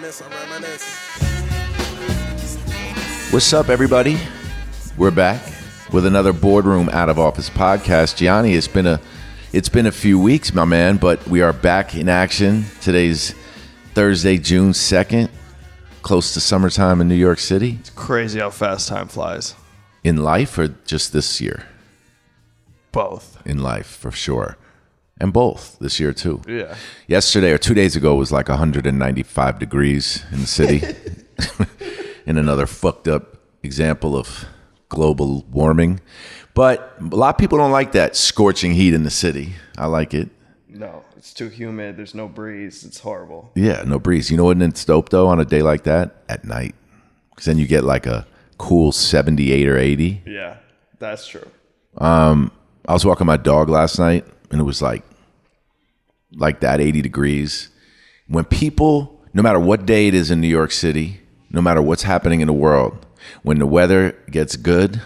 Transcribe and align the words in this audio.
reminisce, 0.00 0.22
I 0.22 0.28
reminisce. 0.50 1.10
What's 3.32 3.52
up, 3.52 3.68
everybody? 3.68 4.18
We're 4.96 5.10
back 5.10 5.42
with 5.92 6.06
another 6.06 6.32
boardroom 6.32 6.88
out 6.90 7.10
of 7.10 7.18
office 7.18 7.50
podcast. 7.50 8.16
Gianni, 8.16 8.54
it's 8.54 8.68
been 8.68 8.86
a 8.86 8.98
it's 9.52 9.68
been 9.68 9.86
a 9.86 9.92
few 9.92 10.18
weeks, 10.18 10.54
my 10.54 10.64
man, 10.64 10.96
but 10.96 11.26
we 11.26 11.42
are 11.42 11.52
back 11.52 11.94
in 11.94 12.08
action. 12.08 12.64
Today's 12.80 13.34
Thursday, 13.94 14.38
June 14.38 14.72
second, 14.72 15.28
close 16.02 16.32
to 16.34 16.40
summertime 16.40 17.00
in 17.00 17.08
New 17.08 17.14
York 17.14 17.38
City. 17.38 17.76
It's 17.80 17.90
crazy 17.90 18.38
how 18.40 18.50
fast 18.50 18.88
time 18.88 19.08
flies. 19.08 19.54
In 20.02 20.16
life, 20.18 20.56
or 20.56 20.68
just 20.86 21.12
this 21.12 21.40
year? 21.42 21.66
Both. 22.90 23.44
In 23.46 23.62
life, 23.62 23.86
for 23.86 24.10
sure, 24.10 24.56
and 25.20 25.32
both 25.32 25.78
this 25.80 26.00
year 26.00 26.12
too. 26.12 26.42
Yeah. 26.48 26.76
Yesterday 27.06 27.52
or 27.52 27.58
two 27.58 27.74
days 27.74 27.94
ago 27.94 28.14
was 28.16 28.32
like 28.32 28.48
195 28.48 29.58
degrees 29.58 30.24
in 30.32 30.40
the 30.40 30.46
city. 30.46 30.82
in 32.26 32.38
another 32.38 32.66
fucked 32.66 33.08
up 33.08 33.36
example 33.62 34.16
of 34.16 34.46
global 34.88 35.44
warming. 35.50 36.00
But 36.54 36.96
a 37.00 37.16
lot 37.16 37.34
of 37.34 37.38
people 37.38 37.58
don't 37.58 37.72
like 37.72 37.92
that 37.92 38.16
scorching 38.16 38.72
heat 38.72 38.94
in 38.94 39.02
the 39.04 39.10
city. 39.10 39.54
I 39.76 39.86
like 39.86 40.14
it. 40.14 40.30
No, 40.68 41.04
it's 41.16 41.32
too 41.32 41.48
humid. 41.48 41.96
There's 41.96 42.14
no 42.14 42.28
breeze. 42.28 42.84
It's 42.84 43.00
horrible. 43.00 43.50
Yeah, 43.54 43.82
no 43.86 43.98
breeze. 43.98 44.30
You 44.30 44.36
know 44.36 44.44
what 44.44 44.60
it's 44.62 44.84
dope 44.84 45.08
though 45.10 45.28
on 45.28 45.40
a 45.40 45.44
day 45.44 45.62
like 45.62 45.84
that? 45.84 46.22
At 46.28 46.44
night. 46.44 46.74
Because 47.30 47.46
then 47.46 47.58
you 47.58 47.66
get 47.66 47.84
like 47.84 48.06
a 48.06 48.26
cool 48.58 48.92
78 48.92 49.68
or 49.68 49.76
80. 49.76 50.22
Yeah, 50.26 50.56
that's 50.98 51.26
true. 51.26 51.48
Um, 51.98 52.52
I 52.86 52.92
was 52.92 53.04
walking 53.04 53.26
my 53.26 53.36
dog 53.36 53.68
last 53.68 53.98
night 53.98 54.24
and 54.50 54.60
it 54.60 54.64
was 54.64 54.82
like 54.82 55.02
like 56.32 56.60
that 56.60 56.80
80 56.80 57.02
degrees. 57.02 57.68
When 58.28 58.44
people, 58.44 59.20
no 59.34 59.42
matter 59.42 59.60
what 59.60 59.86
day 59.86 60.08
it 60.08 60.14
is 60.14 60.30
in 60.30 60.40
New 60.40 60.48
York 60.48 60.72
City, 60.72 61.20
no 61.50 61.60
matter 61.60 61.82
what's 61.82 62.04
happening 62.04 62.40
in 62.40 62.46
the 62.46 62.52
world, 62.52 63.06
when 63.42 63.58
the 63.58 63.66
weather 63.66 64.12
gets 64.30 64.56
good, 64.56 65.00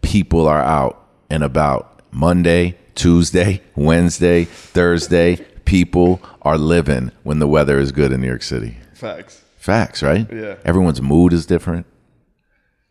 people 0.00 0.46
are 0.48 0.62
out 0.62 1.06
and 1.30 1.42
about. 1.42 1.88
Monday, 2.10 2.76
Tuesday, 2.94 3.62
Wednesday, 3.74 4.44
Thursday, 4.44 5.36
people 5.64 6.20
are 6.42 6.58
living 6.58 7.10
when 7.22 7.38
the 7.38 7.48
weather 7.48 7.78
is 7.78 7.92
good 7.92 8.12
in 8.12 8.20
New 8.20 8.26
York 8.26 8.42
City. 8.42 8.76
Facts. 8.94 9.42
Facts, 9.56 10.02
right? 10.02 10.26
Yeah. 10.32 10.56
Everyone's 10.64 11.00
mood 11.00 11.32
is 11.32 11.46
different. 11.46 11.86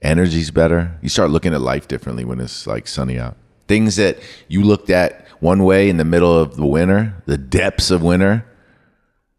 Energy's 0.02 0.50
better. 0.52 0.98
You 1.02 1.10
start 1.10 1.30
looking 1.30 1.54
at 1.54 1.62
life 1.62 1.88
differently 1.88 2.26
when 2.26 2.40
it's 2.40 2.66
like 2.66 2.88
sunny 2.88 3.20
out. 3.20 3.38
Things 3.68 3.98
that 3.98 4.18
you 4.48 4.64
looked 4.64 4.90
at 4.90 5.26
one 5.42 5.64
way 5.66 5.90
in 5.90 5.98
the 5.98 6.06
middle 6.06 6.34
of 6.40 6.56
the 6.56 6.66
winter, 6.66 7.22
the 7.26 7.38
depths 7.38 7.92
of 7.92 8.02
winter, 8.02 8.46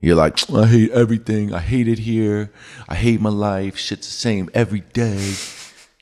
you're 0.01 0.17
like, 0.17 0.51
I 0.53 0.67
hate 0.67 0.91
everything. 0.91 1.55
I 1.55 1.61
hate 1.61 1.87
it 1.89 2.01
here. 2.01 2.53
I 2.89 2.97
hate 2.97 3.21
my 3.21 3.31
life. 3.31 3.79
Shit's 3.79 4.07
the 4.09 4.13
same 4.13 4.51
every 4.53 4.81
day. 4.81 5.33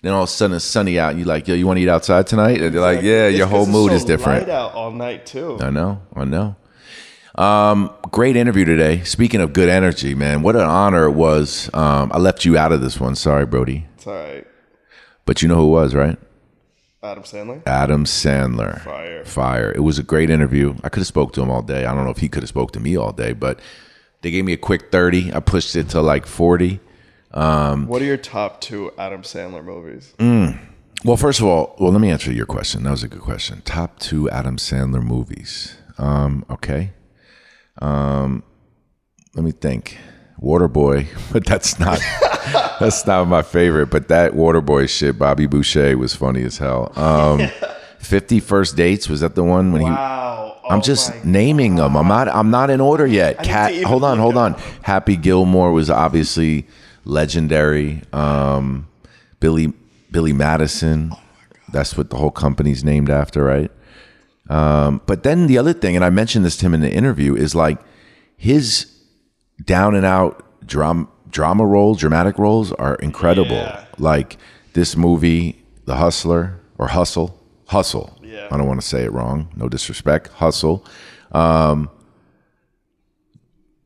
Then 0.02 0.14
all 0.14 0.22
of 0.22 0.30
a 0.30 0.32
sudden 0.32 0.56
it's 0.56 0.64
sunny 0.64 0.98
out, 0.98 1.10
and 1.10 1.18
you're 1.18 1.28
like, 1.28 1.46
yo, 1.46 1.54
you 1.54 1.66
want 1.66 1.76
to 1.76 1.82
eat 1.82 1.88
outside 1.88 2.26
tonight? 2.26 2.62
And 2.62 2.74
they're 2.74 2.80
like, 2.80 3.02
yeah, 3.02 3.26
It's 3.26 3.36
your 3.36 3.46
'cause 3.46 3.52
whole 3.52 3.62
it's 3.64 3.70
mood 3.72 3.90
so 3.90 3.96
is 3.96 4.04
different. 4.06 4.48
Light 4.48 4.54
out 4.56 4.72
all 4.72 4.90
night 4.90 5.26
too. 5.26 5.58
I 5.60 5.68
know, 5.68 6.00
I 6.16 6.24
know. 6.24 6.56
Um, 7.34 7.90
great 8.10 8.36
interview 8.36 8.64
today. 8.64 9.04
Speaking 9.04 9.42
of 9.42 9.52
good 9.52 9.68
energy, 9.68 10.14
man, 10.14 10.40
what 10.40 10.56
an 10.56 10.62
honor 10.62 11.04
it 11.04 11.12
was. 11.12 11.68
Um, 11.74 12.10
I 12.14 12.18
left 12.18 12.46
you 12.46 12.56
out 12.56 12.72
of 12.72 12.80
this 12.80 12.98
one. 12.98 13.14
Sorry, 13.14 13.44
Brody. 13.44 13.86
It's 13.96 14.06
all 14.06 14.14
right. 14.14 14.46
But 15.26 15.42
you 15.42 15.48
know 15.48 15.56
who 15.56 15.66
it 15.66 15.72
was, 15.72 15.94
right? 15.94 16.18
Adam 17.02 17.22
Sandler. 17.24 17.62
Adam 17.66 18.04
Sandler. 18.04 18.80
Fire. 18.82 19.24
Fire. 19.24 19.72
It 19.72 19.80
was 19.80 19.98
a 19.98 20.02
great 20.02 20.28
interview. 20.28 20.74
I 20.84 20.90
could 20.90 21.00
have 21.00 21.06
spoke 21.06 21.32
to 21.34 21.42
him 21.42 21.50
all 21.50 21.62
day. 21.62 21.86
I 21.86 21.94
don't 21.94 22.04
know 22.04 22.10
if 22.10 22.18
he 22.18 22.28
could 22.28 22.42
have 22.42 22.48
spoke 22.48 22.72
to 22.72 22.80
me 22.80 22.96
all 22.96 23.12
day, 23.12 23.32
but 23.32 23.58
they 24.20 24.30
gave 24.30 24.44
me 24.44 24.52
a 24.52 24.58
quick 24.58 24.92
30. 24.92 25.32
I 25.32 25.40
pushed 25.40 25.74
it 25.76 25.88
to 25.90 26.02
like 26.02 26.26
40. 26.26 26.78
What 27.32 28.02
are 28.02 28.04
your 28.04 28.16
top 28.18 28.60
two 28.60 28.92
Adam 28.98 29.22
Sandler 29.22 29.64
movies? 29.64 30.12
Well, 31.02 31.16
first 31.16 31.40
of 31.40 31.46
all, 31.46 31.74
well, 31.78 31.90
let 31.90 32.00
me 32.02 32.10
answer 32.10 32.30
your 32.30 32.44
question. 32.44 32.82
That 32.82 32.90
was 32.90 33.02
a 33.02 33.08
good 33.08 33.22
question. 33.22 33.62
Top 33.62 33.98
two 33.98 34.28
Adam 34.28 34.58
Sandler 34.58 35.02
movies. 35.02 35.76
Um, 35.96 36.44
okay. 36.50 36.92
Um, 37.80 38.42
let 39.34 39.44
me 39.44 39.52
think. 39.52 39.96
Waterboy, 40.40 41.06
but 41.32 41.44
that's 41.44 41.78
not 41.78 41.98
that's 42.80 43.06
not 43.06 43.26
my 43.28 43.42
favorite. 43.42 43.86
But 43.86 44.08
that 44.08 44.32
Waterboy 44.32 44.88
shit, 44.88 45.18
Bobby 45.18 45.46
Boucher 45.46 45.96
was 45.98 46.14
funny 46.14 46.42
as 46.44 46.58
hell. 46.58 46.92
Um, 46.96 47.48
Fifty 47.98 48.40
First 48.40 48.76
Dates 48.76 49.08
was 49.08 49.20
that 49.20 49.34
the 49.34 49.44
one 49.44 49.72
when 49.72 49.82
he? 49.82 49.88
Wow. 49.88 50.58
I'm 50.68 50.78
Oh 50.78 50.82
just 50.82 51.24
naming 51.24 51.76
them. 51.76 51.96
I'm 51.96 52.06
not. 52.06 52.28
I'm 52.28 52.50
not 52.50 52.70
in 52.70 52.80
order 52.80 53.06
yet. 53.06 53.42
Cat. 53.42 53.82
Hold 53.82 54.04
on. 54.04 54.18
Hold 54.18 54.36
on. 54.36 54.54
Happy 54.82 55.16
Gilmore 55.16 55.72
was 55.72 55.90
obviously 55.90 56.66
legendary. 57.04 58.02
Um, 58.12 58.86
Billy 59.40 59.72
Billy 60.10 60.32
Madison. 60.32 61.12
That's 61.72 61.96
what 61.96 62.10
the 62.10 62.16
whole 62.16 62.30
company's 62.30 62.84
named 62.84 63.10
after, 63.10 63.44
right? 63.44 63.70
Um, 64.48 65.00
but 65.06 65.22
then 65.22 65.46
the 65.46 65.58
other 65.58 65.72
thing, 65.72 65.94
and 65.94 66.04
I 66.04 66.10
mentioned 66.10 66.44
this 66.44 66.56
to 66.58 66.66
him 66.66 66.74
in 66.74 66.80
the 66.80 66.90
interview, 66.90 67.36
is 67.36 67.54
like 67.54 67.78
his 68.36 68.86
down 69.64 69.94
and 69.94 70.06
out 70.06 70.44
drama 70.66 71.08
drama 71.28 71.64
roles, 71.64 71.98
dramatic 71.98 72.38
roles 72.38 72.72
are 72.72 72.96
incredible. 72.96 73.56
Yeah. 73.56 73.84
Like 73.98 74.38
this 74.72 74.96
movie, 74.96 75.62
The 75.84 75.96
Hustler 75.96 76.60
or 76.78 76.88
Hustle, 76.88 77.38
Hustle. 77.66 78.18
Yeah. 78.22 78.48
I 78.50 78.56
don't 78.56 78.66
want 78.66 78.80
to 78.80 78.86
say 78.86 79.04
it 79.04 79.12
wrong. 79.12 79.48
No 79.56 79.68
disrespect. 79.68 80.28
Hustle. 80.28 80.84
Um, 81.32 81.90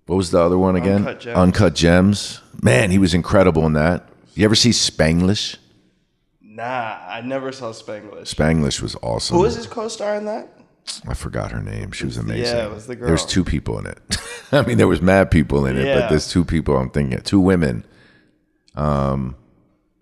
what 0.07 0.17
was 0.17 0.31
the 0.31 0.41
other 0.41 0.59
one 0.59 0.77
again? 0.77 0.99
Uncut 0.99 1.21
Gems. 1.21 1.37
Uncut 1.37 1.75
Gems. 1.75 2.41
Man, 2.63 2.91
he 2.91 2.99
was 2.99 3.15
incredible 3.15 3.67
in 3.67 3.73
that. 3.75 4.09
You 4.35 4.45
ever 4.45 4.55
see 4.55 4.71
Spanglish? 4.71 5.57
Nah, 6.43 6.99
I 7.09 7.21
never 7.23 7.53
saw 7.53 7.73
Spanglish. 7.73 8.35
Spanglish 8.35 8.81
was 8.81 8.97
awesome. 9.03 9.37
Who 9.37 9.43
was 9.43 9.57
his 9.57 9.67
co-star 9.67 10.15
in 10.15 10.27
that? 10.27 10.49
I 11.07 11.15
forgot 11.15 11.51
her 11.53 11.63
name. 11.63 11.93
She 11.93 12.05
was 12.05 12.17
amazing. 12.17 12.57
Yeah, 12.57 12.67
it 12.67 12.71
was 12.73 12.87
the 12.87 12.97
girl. 12.97 13.09
There's 13.09 13.25
two 13.25 13.45
people 13.45 13.79
in 13.79 13.87
it. 13.87 13.99
I 14.53 14.63
mean, 14.63 14.79
there 14.79 14.89
was 14.89 15.01
mad 15.01 15.31
people 15.31 15.67
in 15.67 15.77
it, 15.77 15.95
but 15.95 16.09
there's 16.09 16.29
two 16.29 16.45
people. 16.45 16.77
I'm 16.77 16.91
thinking 16.91 17.21
two 17.23 17.41
women. 17.41 17.85
Um, 18.75 19.37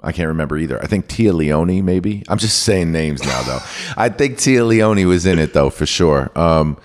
I 0.00 0.12
can't 0.12 0.28
remember 0.28 0.58
either. 0.58 0.82
I 0.82 0.86
think 0.86 1.06
Téa 1.06 1.32
Leoni, 1.32 1.82
maybe. 1.82 2.24
I'm 2.28 2.38
just 2.38 2.64
saying 2.64 2.90
names 2.90 3.22
now, 3.22 3.42
though. 3.42 3.60
I 3.96 4.08
think 4.08 4.38
Téa 4.38 4.66
Leoni 4.66 5.04
was 5.04 5.26
in 5.26 5.38
it, 5.38 5.52
though, 5.52 5.70
for 5.70 5.86
sure. 5.86 6.30
Um, 6.34 6.76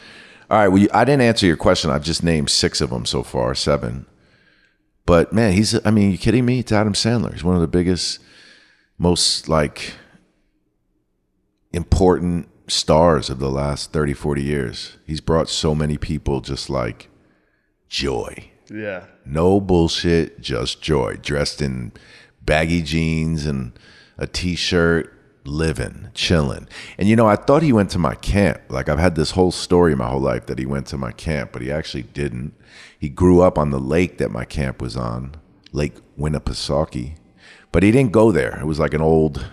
all 0.49 0.59
right. 0.59 0.67
Well, 0.67 0.81
you, 0.83 0.89
I 0.93 1.03
didn't 1.03 1.21
answer 1.21 1.45
your 1.47 1.57
question. 1.57 1.89
I've 1.89 2.03
just 2.03 2.23
named 2.23 2.49
six 2.49 2.79
of 2.79 2.91
them 2.91 3.05
so 3.05 3.23
far, 3.23 3.55
seven. 3.55 4.05
But 5.05 5.33
man, 5.33 5.53
he's. 5.53 5.83
I 5.85 5.91
mean, 5.91 6.11
you 6.11 6.17
kidding 6.17 6.45
me? 6.45 6.59
It's 6.59 6.71
Adam 6.71 6.93
Sandler. 6.93 7.33
He's 7.33 7.43
one 7.43 7.55
of 7.55 7.61
the 7.61 7.67
biggest, 7.67 8.19
most 8.97 9.49
like 9.49 9.93
important 11.71 12.49
stars 12.67 13.29
of 13.29 13.39
the 13.39 13.49
last 13.49 13.93
30, 13.93 14.13
40 14.13 14.43
years. 14.43 14.97
He's 15.05 15.21
brought 15.21 15.49
so 15.49 15.73
many 15.73 15.97
people 15.97 16.41
just 16.41 16.69
like 16.69 17.09
joy. 17.89 18.51
Yeah. 18.69 19.05
No 19.25 19.59
bullshit, 19.61 20.41
just 20.41 20.81
joy. 20.81 21.15
Dressed 21.15 21.61
in 21.61 21.93
baggy 22.41 22.81
jeans 22.81 23.45
and 23.45 23.77
a 24.17 24.27
t 24.27 24.55
shirt, 24.55 25.13
living, 25.45 26.09
chilling. 26.13 26.67
And 26.97 27.07
you 27.07 27.15
know, 27.15 27.27
I 27.27 27.35
thought 27.35 27.63
he 27.63 27.73
went 27.73 27.89
to 27.91 27.99
my 27.99 28.15
camp. 28.15 28.61
Like 28.69 28.89
I've 28.89 28.99
had 28.99 29.15
this 29.15 29.31
whole 29.31 29.51
story 29.51 29.95
my 29.95 30.09
whole 30.09 30.19
life 30.19 30.45
that 30.47 30.59
he 30.59 30.65
went 30.65 30.87
to 30.87 30.97
my 30.97 31.11
camp, 31.11 31.51
but 31.53 31.61
he 31.61 31.71
actually 31.71 32.03
didn't. 32.03 32.53
He 32.99 33.09
grew 33.09 33.41
up 33.41 33.57
on 33.57 33.71
the 33.71 33.79
lake 33.79 34.17
that 34.17 34.31
my 34.31 34.45
camp 34.45 34.81
was 34.81 34.97
on, 34.97 35.35
Lake 35.71 35.95
Winnipesaukee. 36.17 37.15
But 37.71 37.83
he 37.83 37.91
didn't 37.91 38.11
go 38.11 38.31
there. 38.31 38.59
It 38.59 38.65
was 38.65 38.79
like 38.79 38.93
an 38.93 39.01
old 39.01 39.45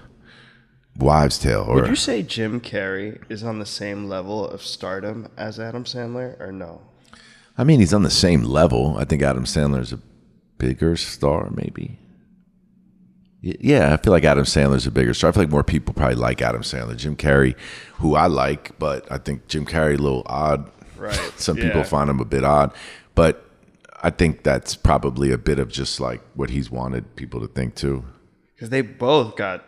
wives' 0.97 1.38
tale. 1.38 1.65
Or 1.66 1.77
Would 1.77 1.88
you 1.88 1.97
say 1.97 2.22
Jim 2.22 2.61
Carrey 2.61 3.20
is 3.29 3.43
on 3.43 3.58
the 3.58 3.67
same 3.67 4.08
level 4.08 4.46
of 4.46 4.62
stardom 4.62 5.29
as 5.37 5.58
Adam 5.58 5.85
Sandler, 5.85 6.41
or 6.41 6.52
no? 6.52 6.82
I 7.56 7.64
mean, 7.64 7.81
he's 7.81 7.94
on 7.94 8.02
the 8.02 8.11
same 8.11 8.43
level. 8.43 8.96
I 8.99 9.05
think 9.05 9.23
Adam 9.23 9.44
Sandler's 9.44 9.93
a 9.93 10.00
bigger 10.58 10.96
star, 10.96 11.50
maybe. 11.50 11.99
Yeah, 13.41 13.93
I 13.93 13.99
feel 13.99 14.12
like 14.12 14.25
Adam 14.25 14.44
Sandler's 14.44 14.87
a 14.87 14.91
bigger 14.91 15.12
star. 15.12 15.29
I 15.29 15.32
feel 15.32 15.43
like 15.43 15.50
more 15.50 15.62
people 15.62 15.93
probably 15.93 16.17
like 16.17 16.41
Adam 16.41 16.62
Sandler. 16.62 16.96
Jim 16.96 17.14
Carrey, 17.14 17.55
who 17.96 18.14
I 18.14 18.26
like, 18.26 18.79
but 18.79 19.11
I 19.12 19.19
think 19.19 19.49
Jim 19.49 19.67
Carrey 19.67 19.99
a 19.99 20.02
little 20.02 20.23
odd. 20.26 20.70
Right, 20.96 21.14
Some 21.37 21.56
people 21.56 21.85
find 21.85 22.08
him 22.08 22.20
a 22.20 22.25
bit 22.25 22.44
odd, 22.44 22.73
but 23.14 23.44
I 24.02 24.11
think 24.11 24.44
that's 24.44 24.76
probably 24.76 25.31
a 25.31 25.38
bit 25.38 25.58
of 25.58 25.70
just 25.70 26.00
like 26.00 26.23
what 26.35 26.50
he's 26.50 26.70
wanted 26.70 27.17
people 27.17 27.41
to 27.41 27.46
think 27.46 27.75
too. 27.75 28.05
Because 28.55 28.70
they 28.70 28.81
both 28.81 29.37
got 29.37 29.64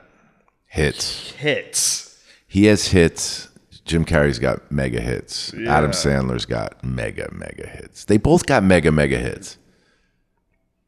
Hits. 0.67 1.33
hits. 1.33 2.23
He 2.47 2.67
has 2.67 2.89
hits. 2.89 3.49
Jim 3.85 4.05
Carrey's 4.05 4.39
got 4.39 4.71
mega 4.71 5.01
hits. 5.01 5.53
Yeah. 5.57 5.77
Adam 5.77 5.93
Sandler's 5.93 6.45
got 6.45 6.83
mega, 6.83 7.29
mega 7.33 7.67
hits. 7.67 8.05
They 8.05 8.17
both 8.17 8.47
got 8.47 8.65
mega, 8.65 8.91
mega 8.91 9.19
hits. 9.19 9.59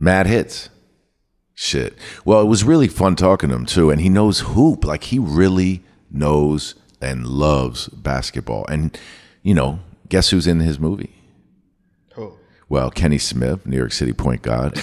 Mad 0.01 0.27
hits. 0.27 0.69
Shit. 1.55 1.97
Well, 2.25 2.41
it 2.41 2.47
was 2.47 2.65
really 2.65 2.89
fun 2.89 3.17
talking 3.17 3.51
to 3.51 3.55
him 3.55 3.67
too. 3.67 3.91
And 3.91 4.01
he 4.01 4.09
knows 4.09 4.41
hoop. 4.41 4.85
Like 4.85 5.05
he 5.05 5.19
really 5.19 5.83
knows 6.11 6.75
and 7.01 7.27
loves 7.27 7.89
basketball. 7.89 8.67
And, 8.69 8.99
you 9.43 9.55
know, 9.55 9.81
guess 10.09 10.31
who's 10.31 10.47
in 10.47 10.61
his 10.61 10.79
movie? 10.79 11.18
Well, 12.71 12.91
Kenny 12.91 13.17
Smith, 13.19 13.67
New 13.67 13.79
York 13.79 13.93
City 13.93 14.13
point 14.13 14.43
guard, 14.43 14.79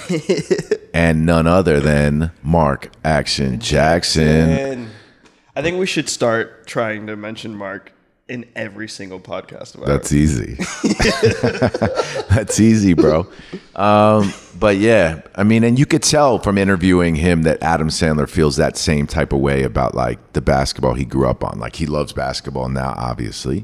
and 0.94 1.24
none 1.26 1.46
other 1.46 1.80
than 1.80 2.32
Mark 2.42 2.90
Action 3.04 3.60
Jackson. 3.60 4.50
And 4.50 4.90
I 5.56 5.62
think 5.62 5.78
we 5.78 5.86
should 5.86 6.10
start 6.10 6.66
trying 6.66 7.06
to 7.06 7.16
mention 7.16 7.56
Mark 7.56 7.92
in 8.28 8.44
every 8.56 8.90
single 8.90 9.20
podcast 9.20 9.74
That's 9.86 10.12
easy. 10.12 10.56
That's 12.36 12.60
easy, 12.60 12.96
bro. 12.96 13.28
Um, 13.76 14.34
but 14.58 14.78
yeah, 14.78 15.22
I 15.36 15.44
mean, 15.44 15.64
and 15.64 15.78
you 15.78 15.86
could 15.86 16.02
tell 16.02 16.40
from 16.40 16.58
interviewing 16.58 17.16
him 17.16 17.44
that 17.44 17.62
Adam 17.62 17.90
Sandler 17.90 18.28
feels 18.28 18.56
that 18.56 18.78
same 18.78 19.06
type 19.06 19.32
of 19.32 19.42
way 19.42 19.62
about 19.62 19.94
like 19.94 20.34
the 20.34 20.42
basketball 20.42 20.96
he 20.96 21.06
grew 21.06 21.30
up 21.30 21.44
on. 21.44 21.60
Like 21.60 21.76
he 21.76 21.86
loves 21.86 22.14
basketball 22.14 22.68
now, 22.70 22.96
obviously, 22.98 23.64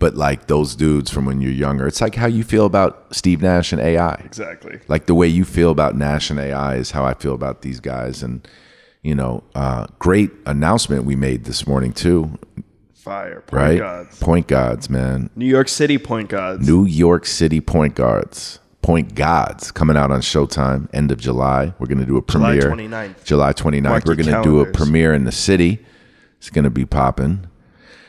but 0.00 0.16
like 0.16 0.48
those 0.48 0.74
dudes 0.74 1.10
from 1.10 1.24
when 1.24 1.40
you're 1.40 1.52
younger, 1.52 1.86
it's 1.86 2.00
like 2.00 2.16
how 2.16 2.26
you 2.26 2.42
feel 2.42 2.66
about 2.66 3.14
Steve 3.14 3.42
Nash 3.42 3.72
and 3.72 3.80
AI. 3.80 4.14
Exactly. 4.24 4.80
Like 4.88 5.06
the 5.06 5.14
way 5.14 5.28
you 5.28 5.44
feel 5.44 5.70
about 5.70 5.94
Nash 5.94 6.30
and 6.30 6.40
AI 6.40 6.76
is 6.76 6.90
how 6.90 7.04
I 7.04 7.14
feel 7.14 7.34
about 7.34 7.62
these 7.62 7.78
guys. 7.78 8.24
And 8.24 8.46
you 9.02 9.14
know, 9.14 9.44
uh, 9.54 9.86
great 10.00 10.30
announcement 10.46 11.04
we 11.04 11.14
made 11.16 11.44
this 11.44 11.66
morning 11.66 11.92
too, 11.92 12.38
Fire. 13.00 13.40
Point 13.46 13.52
right? 13.52 13.78
Gods. 13.78 14.18
Point 14.20 14.46
guards, 14.46 14.90
man. 14.90 15.30
New 15.34 15.46
York 15.46 15.68
City 15.68 15.98
point 15.98 16.28
guards. 16.28 16.66
New 16.66 16.84
York 16.84 17.24
City 17.26 17.60
point 17.60 17.94
guards, 17.94 18.60
point 18.82 19.14
gods 19.14 19.70
coming 19.70 19.96
out 19.96 20.10
on 20.10 20.20
Showtime 20.20 20.88
end 20.92 21.10
of 21.10 21.18
July. 21.18 21.72
We're 21.78 21.86
going 21.86 21.98
to 21.98 22.06
do 22.06 22.18
a 22.18 22.22
July 22.22 22.58
premiere 22.58 22.88
29th. 22.88 23.24
July 23.24 23.52
29th. 23.52 23.82
Mark 23.82 24.04
We're 24.04 24.14
going 24.16 24.34
to 24.34 24.42
do 24.42 24.60
a 24.60 24.66
premiere 24.70 25.14
in 25.14 25.24
the 25.24 25.32
city. 25.32 25.78
It's 26.38 26.50
going 26.50 26.64
to 26.64 26.70
be 26.70 26.84
popping. 26.84 27.46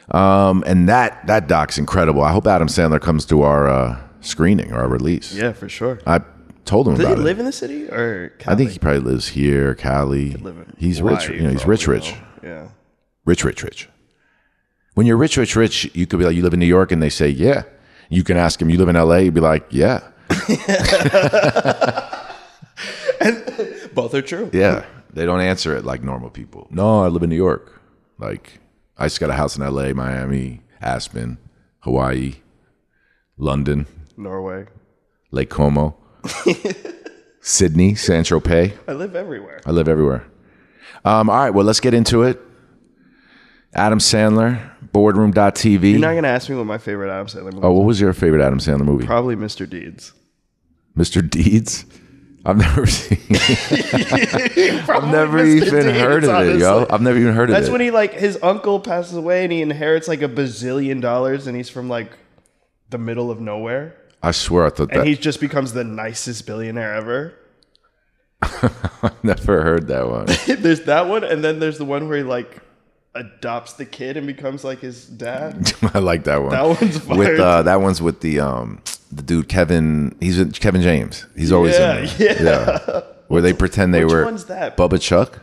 Um, 0.10 0.64
and 0.68 0.90
that 0.90 1.26
that 1.28 1.48
doc's 1.48 1.78
incredible. 1.78 2.22
I 2.22 2.32
hope 2.32 2.46
Adam 2.46 2.68
Sandler 2.68 3.00
comes 3.00 3.26
to 3.28 3.44
our 3.44 3.70
uh, 3.70 4.02
screening 4.20 4.74
or 4.74 4.80
our 4.80 4.90
release. 4.90 5.34
Yeah, 5.34 5.54
for 5.54 5.70
sure. 5.70 6.00
I 6.06 6.20
told 6.66 6.88
him 6.88 6.96
Does 6.96 7.06
he 7.06 7.14
about 7.14 7.20
it. 7.20 7.24
live 7.24 7.40
in 7.40 7.46
the 7.46 7.52
city 7.54 7.90
or? 7.90 8.34
I 8.46 8.56
think 8.56 8.72
he 8.72 8.80
probably 8.80 9.00
lives 9.00 9.30
here, 9.30 9.74
Cali. 9.74 10.34
in 10.34 10.74
He's 10.78 11.02
rich. 11.02 11.30
You 11.30 11.44
know, 11.44 11.50
he's 11.50 11.66
rich, 11.66 11.88
rich, 11.88 12.12
know. 12.12 12.18
Yeah. 12.44 12.68
rich, 13.24 13.46
rich, 13.46 13.64
rich. 13.64 13.88
When 14.94 15.08
you're 15.08 15.18
rich, 15.18 15.38
rich, 15.38 15.56
rich, 15.56 15.90
you 15.96 16.06
could 16.06 16.20
be 16.20 16.26
like, 16.26 16.36
you 16.36 16.44
live 16.44 16.54
in 16.54 16.60
New 16.60 16.66
York, 16.66 16.92
and 16.92 17.02
they 17.02 17.10
say, 17.10 17.30
yeah. 17.30 17.64
You 18.10 18.24
can 18.26 18.36
ask 18.36 18.62
him, 18.62 18.70
you 18.70 18.78
live 18.78 18.90
in 18.90 18.96
LA. 18.96 19.18
You'd 19.18 19.34
be 19.34 19.40
like, 19.40 19.66
yeah. 19.70 20.02
Both 23.94 24.14
are 24.14 24.22
true. 24.22 24.50
Yeah, 24.54 24.86
they 25.14 25.26
don't 25.26 25.40
answer 25.42 25.76
it 25.76 25.86
like 25.86 26.04
normal 26.04 26.30
people. 26.30 26.68
No, 26.72 27.04
I 27.04 27.08
live 27.08 27.24
in 27.24 27.30
New 27.30 27.36
York. 27.38 27.82
Like, 28.18 28.60
I 28.98 29.06
just 29.06 29.20
got 29.20 29.30
a 29.30 29.34
house 29.34 29.56
in 29.58 29.64
LA, 29.64 29.94
Miami, 29.94 30.62
Aspen, 30.82 31.38
Hawaii, 31.80 32.36
London, 33.38 33.88
Norway. 34.18 34.68
Lake 35.32 35.50
Como, 35.50 35.96
Sydney, 37.42 37.96
San 37.96 38.24
Tropez. 38.24 38.78
I 38.88 38.94
live 38.94 39.16
everywhere. 39.16 39.62
I 39.66 39.72
live 39.72 39.88
everywhere. 39.88 40.26
Um, 41.06 41.30
all 41.30 41.38
right, 41.38 41.50
well, 41.52 41.66
let's 41.66 41.80
get 41.80 41.94
into 41.94 42.24
it. 42.24 42.42
Adam 43.74 44.00
Sandler, 44.00 44.71
boardroom.tv. 44.92 45.92
You're 45.92 46.00
not 46.00 46.16
gonna 46.16 46.28
ask 46.28 46.50
me 46.50 46.56
what 46.56 46.66
my 46.66 46.78
favorite 46.78 47.12
Adam 47.12 47.28
Sandler 47.28 47.54
movie. 47.54 47.60
oh, 47.66 47.72
what 47.72 47.86
was 47.86 48.00
your 48.02 48.14
favorite 48.14 48.42
Adam 48.46 48.60
Sandler 48.60 48.86
movie? 48.86 49.06
Probably 49.06 49.36
Mr. 49.36 49.70
Deeds. 49.70 50.14
Mr. 50.98 51.28
Deeds? 51.28 51.86
I've 52.44 52.58
never 52.58 52.86
seen 52.88 53.20
I've 54.90 55.12
never 55.12 55.46
even 55.46 55.60
Deeds, 55.70 55.72
heard 56.00 56.24
of 56.24 56.48
it, 56.48 56.60
yo. 56.60 56.88
I've 56.90 57.02
never 57.02 57.18
even 57.20 57.36
heard 57.36 57.50
of 57.50 57.54
That's 57.54 57.60
it. 57.60 57.62
That's 57.68 57.72
when 57.72 57.82
he 57.82 57.92
like 57.92 58.14
his 58.14 58.40
uncle 58.42 58.80
passes 58.80 59.16
away 59.16 59.44
and 59.44 59.54
he 59.54 59.62
inherits 59.62 60.08
like 60.08 60.22
a 60.24 60.28
bazillion 60.28 61.02
dollars 61.02 61.46
and 61.48 61.56
he's 61.56 61.70
from 61.70 61.88
like 61.88 62.12
the 62.90 62.98
middle 62.98 63.30
of 63.30 63.40
nowhere 63.40 63.96
I 64.24 64.32
swear 64.32 64.66
I 64.66 64.70
thought 64.72 64.92
and 64.92 65.02
that. 65.02 65.08
he 65.08 65.16
just 65.16 65.40
becomes 65.40 65.74
the 65.74 65.84
nicest 65.84 66.46
billionaire 66.48 66.94
ever. 66.96 67.34
I've 68.42 69.24
never 69.24 69.62
heard 69.62 69.88
that 69.90 70.10
one. 70.10 70.26
there's 70.62 70.82
that 70.86 71.08
one 71.08 71.24
and 71.24 71.44
then 71.44 71.60
there's 71.60 71.78
the 71.78 71.86
one 71.86 72.10
where 72.10 72.18
he 72.18 72.24
like 72.24 72.60
adopts 73.14 73.74
the 73.74 73.86
kid 73.86 74.18
and 74.18 74.26
becomes 74.28 74.64
like 74.64 74.80
his 74.80 75.06
dad. 75.06 75.74
I 75.94 76.00
like 76.00 76.24
that 76.26 76.38
one. 76.42 76.52
That 76.52 76.66
one's 76.82 76.98
fire. 77.06 77.18
with 77.18 77.40
uh, 77.40 77.62
that 77.64 77.82
one's 77.82 78.02
with 78.02 78.22
the 78.22 78.40
um 78.40 78.82
the 79.12 79.22
dude 79.22 79.50
Kevin. 79.50 80.16
He's 80.20 80.38
with 80.38 80.54
Kevin 80.60 80.82
James. 80.82 81.26
He's 81.36 81.52
always 81.52 81.78
Yeah, 81.78 81.98
in 82.00 82.08
there. 82.18 82.42
yeah. 82.44 83.02
Where 83.28 83.42
they 83.42 83.54
pretend 83.54 83.94
they 83.94 84.04
Which 84.04 84.14
were 84.14 84.26
one's 84.26 84.46
that? 84.46 84.76
Bubba 84.78 85.00
Chuck. 85.02 85.40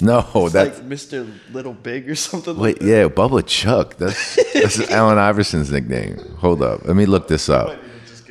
No, 0.00 0.24
It's 0.34 0.52
that's 0.52 0.78
like 0.78 0.88
Mr. 0.88 1.28
Little 1.52 1.72
Big 1.72 2.08
or 2.08 2.14
something. 2.14 2.56
wait, 2.56 2.76
like 2.76 2.78
that. 2.80 2.86
yeah, 2.86 3.08
Bubba 3.08 3.44
Chuck. 3.46 3.96
That's 3.96 4.36
that's 4.54 4.78
Allen 4.90 5.18
Iverson's 5.18 5.72
nickname. 5.72 6.18
Hold 6.38 6.62
up, 6.62 6.84
let 6.84 6.94
me 6.96 7.04
look 7.04 7.26
this 7.28 7.48
up. 7.48 7.76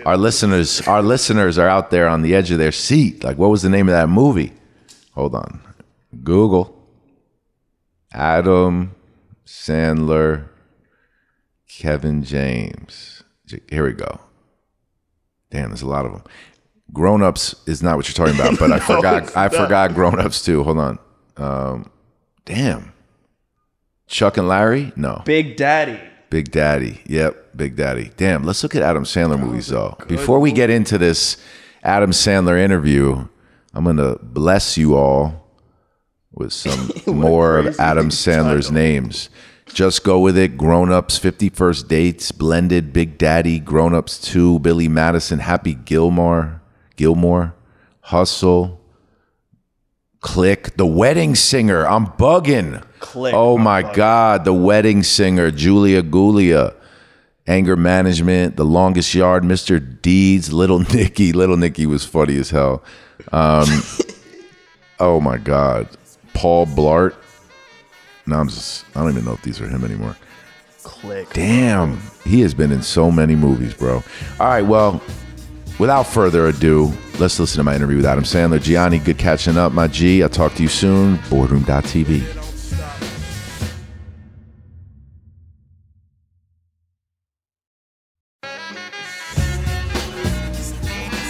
Our 0.05 0.15
listeners, 0.15 0.79
our 0.87 1.01
listeners 1.01 1.57
are 1.57 1.67
out 1.67 1.91
there 1.91 2.07
on 2.07 2.21
the 2.21 2.33
edge 2.35 2.51
of 2.51 2.57
their 2.59 2.71
seat. 2.71 3.23
Like, 3.25 3.37
what 3.37 3.49
was 3.49 3.63
the 3.63 3.69
name 3.69 3.89
of 3.89 3.93
that 3.93 4.07
movie? 4.07 4.53
Hold 5.15 5.35
on, 5.35 5.59
Google. 6.23 6.76
Adam 8.13 8.95
Sandler, 9.45 10.47
Kevin 11.69 12.23
James. 12.23 13.23
Here 13.69 13.85
we 13.85 13.93
go. 13.93 14.19
Damn, 15.51 15.69
there's 15.69 15.81
a 15.81 15.87
lot 15.87 16.05
of 16.05 16.11
them. 16.11 16.23
Grown 16.93 17.21
ups 17.21 17.55
is 17.65 17.83
not 17.83 17.97
what 17.97 18.07
you're 18.07 18.25
talking 18.27 18.39
about, 18.39 18.59
but 18.59 18.71
I 18.71 18.79
forgot. 18.85 19.35
I 19.35 19.49
forgot 19.49 19.93
grown 19.93 20.19
ups 20.19 20.43
too. 20.43 20.63
Hold 20.63 20.77
on. 20.79 20.99
Um, 21.37 21.91
damn. 22.45 22.93
Chuck 24.07 24.37
and 24.37 24.47
Larry? 24.47 24.93
No. 24.95 25.21
Big 25.25 25.57
Daddy. 25.57 25.99
Big 26.29 26.51
Daddy. 26.51 27.01
Yep, 27.07 27.57
Big 27.57 27.75
Daddy. 27.75 28.11
Damn, 28.17 28.43
let's 28.43 28.63
look 28.63 28.75
at 28.75 28.81
Adam 28.81 29.03
Sandler 29.03 29.39
movies 29.39 29.67
though. 29.67 29.97
Before 30.07 30.39
we 30.39 30.51
get 30.51 30.69
into 30.69 30.97
this 30.97 31.37
Adam 31.83 32.11
Sandler 32.11 32.59
interview, 32.59 33.27
I'm 33.73 33.83
going 33.83 33.97
to 33.97 34.17
bless 34.21 34.77
you 34.77 34.95
all 34.95 35.46
with 36.37 36.53
some 36.53 36.91
more 37.07 37.57
of 37.57 37.79
Adam 37.79 38.09
Sandler's 38.11 38.67
title. 38.67 38.73
names. 38.81 39.29
Just 39.73 40.03
go 40.03 40.19
with 40.19 40.37
it. 40.37 40.57
Grown 40.57 40.91
Ups, 40.91 41.19
51st 41.19 41.87
Dates, 41.87 42.31
Blended, 42.31 42.93
Big 42.93 43.17
Daddy, 43.17 43.59
Grown 43.59 43.93
Ups 43.93 44.17
2, 44.19 44.59
Billy 44.59 44.87
Madison, 44.87 45.39
Happy 45.39 45.73
Gilmore, 45.73 46.61
Gilmore, 46.95 47.53
Hustle, 48.01 48.79
Click, 50.21 50.75
The 50.77 50.85
Wedding 50.85 51.35
Singer. 51.35 51.85
I'm 51.85 52.07
bugging. 52.07 52.83
Click, 52.99 53.33
Oh 53.35 53.57
I'm 53.57 53.63
my 53.63 53.83
bugging. 53.83 53.93
God, 53.95 54.45
The 54.45 54.53
Wedding 54.53 55.03
Singer, 55.03 55.51
Julia 55.51 56.01
Gulia, 56.01 56.73
Anger 57.45 57.75
Management, 57.75 58.55
The 58.55 58.65
Longest 58.65 59.13
Yard, 59.13 59.43
Mr. 59.43 60.01
Deeds, 60.01 60.51
Little 60.51 60.79
Nicky. 60.93 61.33
Little 61.33 61.57
Nicky 61.57 61.85
was 61.85 62.05
funny 62.05 62.37
as 62.37 62.49
hell. 62.49 62.83
Um, 63.31 63.67
oh 64.99 65.19
my 65.19 65.37
God, 65.37 65.87
Paul 66.37 66.67
Blart. 66.67 67.15
No, 68.27 68.37
I'm 68.37 68.47
just, 68.47 68.85
I 68.95 69.01
don't 69.01 69.09
even 69.09 69.25
know 69.25 69.33
if 69.33 69.41
these 69.41 69.59
are 69.59 69.67
him 69.67 69.83
anymore. 69.83 70.15
Click. 70.83 71.33
Damn, 71.33 71.99
he 72.25 72.41
has 72.41 72.53
been 72.53 72.71
in 72.71 72.83
so 72.83 73.09
many 73.09 73.35
movies, 73.35 73.73
bro. 73.73 74.03
All 74.39 74.47
right, 74.47 74.61
well, 74.61 75.01
without 75.79 76.03
further 76.03 76.45
ado, 76.45 76.93
let's 77.17 77.39
listen 77.39 77.57
to 77.57 77.63
my 77.63 77.75
interview 77.75 77.97
with 77.97 78.05
Adam 78.05 78.23
Sandler. 78.23 78.61
Gianni, 78.61 78.99
good 78.99 79.17
catching 79.17 79.57
up, 79.57 79.71
my 79.71 79.87
G. 79.87 80.21
I'll 80.21 80.29
talk 80.29 80.53
to 80.53 80.61
you 80.61 80.69
soon. 80.69 81.19
Boardroom.tv. 81.27 82.21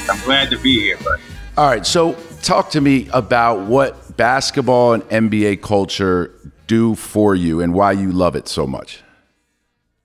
I'm 0.09 0.25
glad 0.25 0.49
to 0.49 0.59
be 0.59 0.81
here, 0.81 0.97
but 1.01 1.21
All 1.57 1.69
right, 1.69 1.85
so 1.85 2.13
talk 2.41 2.69
to 2.71 2.81
me 2.81 3.07
about 3.13 3.61
what 3.61 4.06
basketball 4.17 4.93
and 4.93 5.03
NBA 5.03 5.61
culture 5.61 6.33
do 6.67 6.95
for 6.95 7.35
you 7.35 7.61
and 7.61 7.73
why 7.73 7.93
you 7.93 8.11
love 8.11 8.35
it 8.35 8.47
so 8.47 8.67
much. 8.67 9.01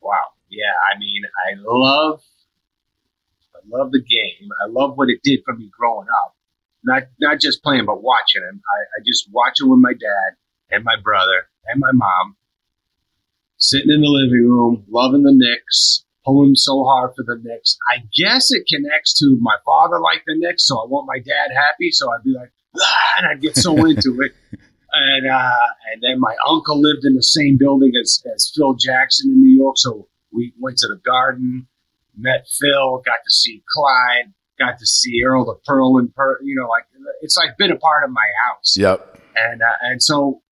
wow, 0.00 0.14
yeah. 0.48 0.72
I 0.94 0.98
mean, 0.98 1.22
I 1.48 1.54
love, 1.58 2.22
I 3.54 3.58
love 3.68 3.90
the 3.90 4.00
game. 4.02 4.48
I 4.64 4.68
love 4.68 4.96
what 4.96 5.08
it 5.08 5.20
did 5.24 5.40
for 5.44 5.54
me 5.54 5.70
growing 5.76 6.08
up. 6.24 6.36
Not 6.84 7.04
not 7.20 7.40
just 7.40 7.62
playing, 7.62 7.86
but 7.86 8.02
watching 8.02 8.42
him. 8.42 8.60
I, 8.60 8.78
I 8.80 8.98
just 9.06 9.28
watch 9.32 9.54
it 9.60 9.68
with 9.68 9.78
my 9.80 9.92
dad 9.92 10.36
and 10.70 10.84
my 10.84 10.96
brother 11.02 11.48
and 11.66 11.80
my 11.80 11.92
mom, 11.92 12.36
sitting 13.56 13.90
in 13.90 14.00
the 14.00 14.08
living 14.08 14.48
room, 14.48 14.84
loving 14.88 15.22
the 15.22 15.32
Knicks, 15.32 16.04
pulling 16.24 16.54
so 16.54 16.84
hard 16.84 17.12
for 17.14 17.22
the 17.24 17.40
Knicks. 17.42 17.78
I 17.92 18.02
guess 18.18 18.50
it 18.50 18.64
connects 18.68 19.18
to 19.20 19.38
my 19.40 19.56
father 19.64 20.00
like 20.00 20.22
the 20.26 20.34
Knicks, 20.36 20.66
so 20.66 20.78
I 20.78 20.86
want 20.86 21.06
my 21.06 21.18
dad 21.18 21.54
happy. 21.54 21.90
So 21.92 22.10
I'd 22.10 22.24
be 22.24 22.34
like, 22.34 22.50
and 23.18 23.26
I'd 23.26 23.40
get 23.40 23.56
so 23.56 23.74
into 23.86 24.20
it. 24.22 24.32
and 24.92 25.26
uh, 25.30 25.66
and 25.92 26.02
then 26.02 26.20
my 26.20 26.34
uncle 26.48 26.80
lived 26.80 27.04
in 27.04 27.14
the 27.14 27.22
same 27.22 27.56
building 27.58 27.92
as, 28.00 28.22
as 28.34 28.52
Phil 28.54 28.74
Jackson 28.74 29.30
in 29.30 29.40
New 29.40 29.54
York, 29.56 29.76
so 29.78 30.08
we 30.32 30.52
went 30.58 30.78
to 30.78 30.88
the 30.88 31.00
Garden, 31.04 31.66
met 32.16 32.46
Phil, 32.60 33.02
got 33.04 33.18
to 33.24 33.30
see 33.30 33.62
Clyde, 33.74 34.32
got 34.58 34.78
to 34.78 34.86
see 34.86 35.22
Earl 35.24 35.44
the 35.44 35.54
Pearl 35.66 35.98
and 35.98 36.14
per, 36.14 36.38
you 36.42 36.54
know, 36.60 36.68
like 36.68 36.84
it's 37.20 37.36
like 37.36 37.56
been 37.58 37.72
a 37.72 37.76
part 37.78 38.04
of 38.04 38.10
my 38.10 38.26
house, 38.48 38.76
Yep. 38.78 39.20
and 39.36 39.60
uh, 39.62 39.76
and 39.82 40.02
so 40.02 40.42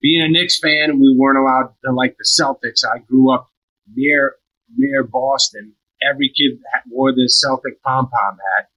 being 0.00 0.22
a 0.22 0.28
Knicks 0.28 0.58
fan, 0.58 0.98
we 0.98 1.14
weren't 1.16 1.38
allowed 1.38 1.72
to 1.84 1.92
like 1.92 2.16
the 2.18 2.24
Celtics. 2.24 2.84
I 2.84 2.98
grew 2.98 3.32
up 3.32 3.50
near 3.94 4.36
near 4.76 5.04
Boston, 5.04 5.74
every 6.02 6.28
kid 6.28 6.58
wore 6.90 7.12
the 7.12 7.28
Celtic 7.28 7.82
pom 7.82 8.08
pom 8.08 8.38
hat. 8.56 8.68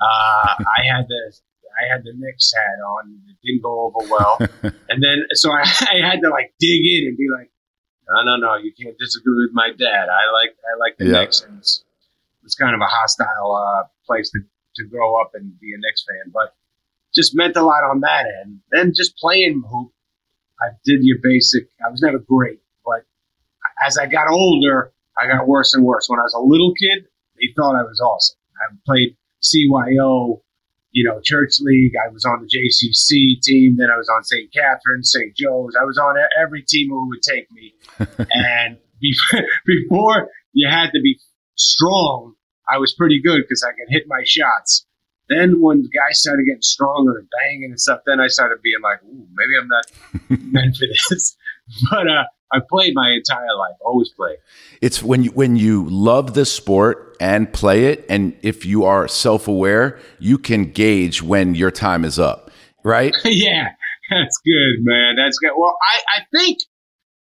Uh, 0.00 0.64
I 0.64 0.82
had 0.94 1.06
the 1.08 1.36
I 1.78 1.92
had 1.92 2.02
the 2.04 2.12
Knicks 2.16 2.52
hat 2.52 2.78
on. 2.98 3.20
It 3.28 3.36
didn't 3.46 3.62
go 3.62 3.86
over 3.86 4.08
well, 4.10 4.36
and 4.88 4.98
then 5.02 5.24
so 5.32 5.50
I, 5.52 5.60
I 5.62 6.06
had 6.10 6.20
to 6.22 6.30
like 6.30 6.52
dig 6.58 6.80
in 6.84 7.06
and 7.08 7.16
be 7.16 7.26
like, 7.32 7.50
no, 8.08 8.22
no, 8.24 8.36
no, 8.36 8.56
you 8.56 8.72
can't 8.74 8.96
disagree 8.98 9.34
with 9.46 9.54
my 9.54 9.68
dad. 9.70 10.08
I 10.08 10.32
like 10.32 10.56
I 10.64 10.78
like 10.78 10.98
the 10.98 11.06
Yeah. 11.06 11.20
Knicks, 11.20 11.42
and 11.42 11.58
it's, 11.58 11.84
it's 12.44 12.54
kind 12.56 12.74
of 12.74 12.80
a 12.80 12.86
hostile 12.90 13.54
uh, 13.54 13.86
place 14.06 14.30
to 14.30 14.40
to 14.76 14.84
grow 14.88 15.20
up 15.20 15.32
and 15.34 15.58
be 15.60 15.72
a 15.74 15.78
Knicks 15.78 16.04
fan, 16.08 16.32
but 16.32 16.54
just 17.14 17.34
meant 17.34 17.56
a 17.56 17.62
lot 17.62 17.84
on 17.84 18.00
that 18.00 18.26
end. 18.42 18.60
Then 18.70 18.92
just 18.94 19.16
playing 19.16 19.62
hoop, 19.68 19.92
I 20.60 20.68
did 20.84 21.00
your 21.02 21.18
basic. 21.22 21.68
I 21.84 21.90
was 21.90 22.00
never 22.02 22.18
great, 22.18 22.60
but 22.84 23.06
as 23.84 23.96
I 23.98 24.06
got 24.06 24.28
older, 24.30 24.92
I 25.20 25.26
got 25.26 25.46
worse 25.48 25.74
and 25.74 25.84
worse. 25.84 26.06
When 26.08 26.18
I 26.20 26.22
was 26.22 26.34
a 26.34 26.40
little 26.40 26.72
kid, 26.74 27.06
they 27.36 27.52
thought 27.56 27.74
I 27.76 27.82
was 27.82 28.00
awesome. 28.00 28.36
I 28.56 28.74
played 28.86 29.16
CYO, 29.42 30.40
you 30.98 31.04
know, 31.04 31.20
church 31.22 31.60
league. 31.60 31.92
I 31.94 32.12
was 32.12 32.24
on 32.24 32.42
the 32.42 32.48
JCC 32.50 33.40
team. 33.40 33.76
Then 33.78 33.86
I 33.88 33.96
was 33.96 34.08
on 34.08 34.24
St. 34.24 34.52
Catherine's, 34.52 35.12
St. 35.12 35.32
Joe's. 35.36 35.76
I 35.80 35.84
was 35.84 35.96
on 35.96 36.16
every 36.42 36.64
team 36.66 36.88
who 36.88 37.08
would 37.08 37.22
take 37.22 37.46
me. 37.52 37.72
and 38.32 38.78
before, 39.00 39.46
before 39.66 40.28
you 40.52 40.68
had 40.68 40.90
to 40.90 41.00
be 41.00 41.20
strong, 41.54 42.34
I 42.68 42.78
was 42.78 42.94
pretty 42.94 43.22
good 43.22 43.42
because 43.42 43.62
I 43.62 43.70
could 43.78 43.86
hit 43.90 44.06
my 44.08 44.24
shots. 44.24 44.86
Then 45.28 45.60
when 45.60 45.82
the 45.82 45.88
guys 45.88 46.18
started 46.18 46.46
getting 46.46 46.62
stronger 46.62 47.18
and 47.18 47.28
banging 47.30 47.70
and 47.70 47.80
stuff, 47.80 48.00
then 48.04 48.18
I 48.18 48.26
started 48.26 48.58
being 48.60 48.82
like, 48.82 48.98
Ooh, 49.04 49.28
maybe 49.34 49.52
I'm 49.56 49.68
not 49.68 50.42
meant 50.52 50.76
for 50.76 50.86
this. 51.10 51.36
But 51.90 52.08
uh, 52.08 52.24
I 52.52 52.58
played 52.68 52.94
my 52.94 53.10
entire 53.10 53.54
life, 53.56 53.76
always 53.80 54.10
played. 54.10 54.38
It's 54.80 55.02
when 55.02 55.24
you 55.24 55.30
when 55.32 55.56
you 55.56 55.86
love 55.88 56.34
the 56.34 56.46
sport 56.46 57.16
and 57.20 57.52
play 57.52 57.86
it, 57.86 58.06
and 58.08 58.36
if 58.42 58.64
you 58.64 58.84
are 58.84 59.08
self 59.08 59.48
aware, 59.48 59.98
you 60.18 60.38
can 60.38 60.70
gauge 60.72 61.22
when 61.22 61.54
your 61.54 61.70
time 61.70 62.04
is 62.04 62.18
up, 62.18 62.50
right? 62.84 63.14
yeah, 63.24 63.68
that's 64.10 64.38
good, 64.44 64.84
man. 64.84 65.16
That's 65.16 65.38
good. 65.38 65.52
Well, 65.56 65.76
I, 65.82 66.20
I 66.20 66.24
think 66.36 66.58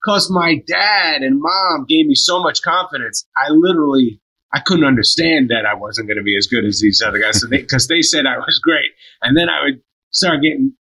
because 0.03 0.29
my 0.29 0.61
dad 0.67 1.23
and 1.23 1.39
mom 1.41 1.85
gave 1.87 2.05
me 2.05 2.15
so 2.15 2.41
much 2.41 2.61
confidence, 2.61 3.25
I 3.35 3.49
literally 3.49 4.21
I 4.53 4.59
couldn't 4.59 4.85
understand 4.85 5.49
that 5.49 5.65
I 5.65 5.73
wasn't 5.73 6.07
going 6.07 6.17
to 6.17 6.23
be 6.23 6.37
as 6.37 6.47
good 6.47 6.65
as 6.65 6.79
these 6.79 7.01
other 7.05 7.19
guys. 7.19 7.41
So 7.41 7.49
because 7.49 7.87
they, 7.89 8.01
said 8.01 8.25
I 8.25 8.37
was 8.37 8.59
great, 8.63 8.91
and 9.21 9.35
then 9.35 9.49
I 9.49 9.63
would 9.63 9.81
start 10.11 10.41
getting 10.41 10.73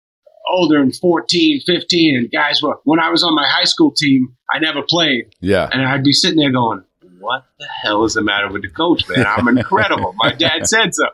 older 0.51 0.79
and 0.81 0.95
14, 0.95 1.61
15, 1.65 2.17
and 2.17 2.31
guys 2.31 2.61
were 2.61 2.77
when 2.83 2.99
I 2.99 3.09
was 3.09 3.23
on 3.23 3.33
my 3.35 3.47
high 3.47 3.63
school 3.65 3.91
team, 3.91 4.35
I 4.53 4.59
never 4.59 4.81
played, 4.81 5.33
Yeah. 5.41 5.69
and 5.71 5.81
I'd 5.83 6.03
be 6.03 6.13
sitting 6.13 6.37
there 6.37 6.51
going. 6.51 6.83
What 7.19 7.45
the 7.57 7.67
hell 7.81 8.03
is 8.03 8.15
the 8.15 8.21
matter 8.21 8.51
with 8.51 8.63
the 8.63 8.69
coach, 8.69 9.07
man? 9.07 9.25
I'm 9.25 9.47
incredible. 9.47 10.13
My 10.17 10.33
dad 10.33 10.67
said 10.67 10.91
so. 10.93 11.05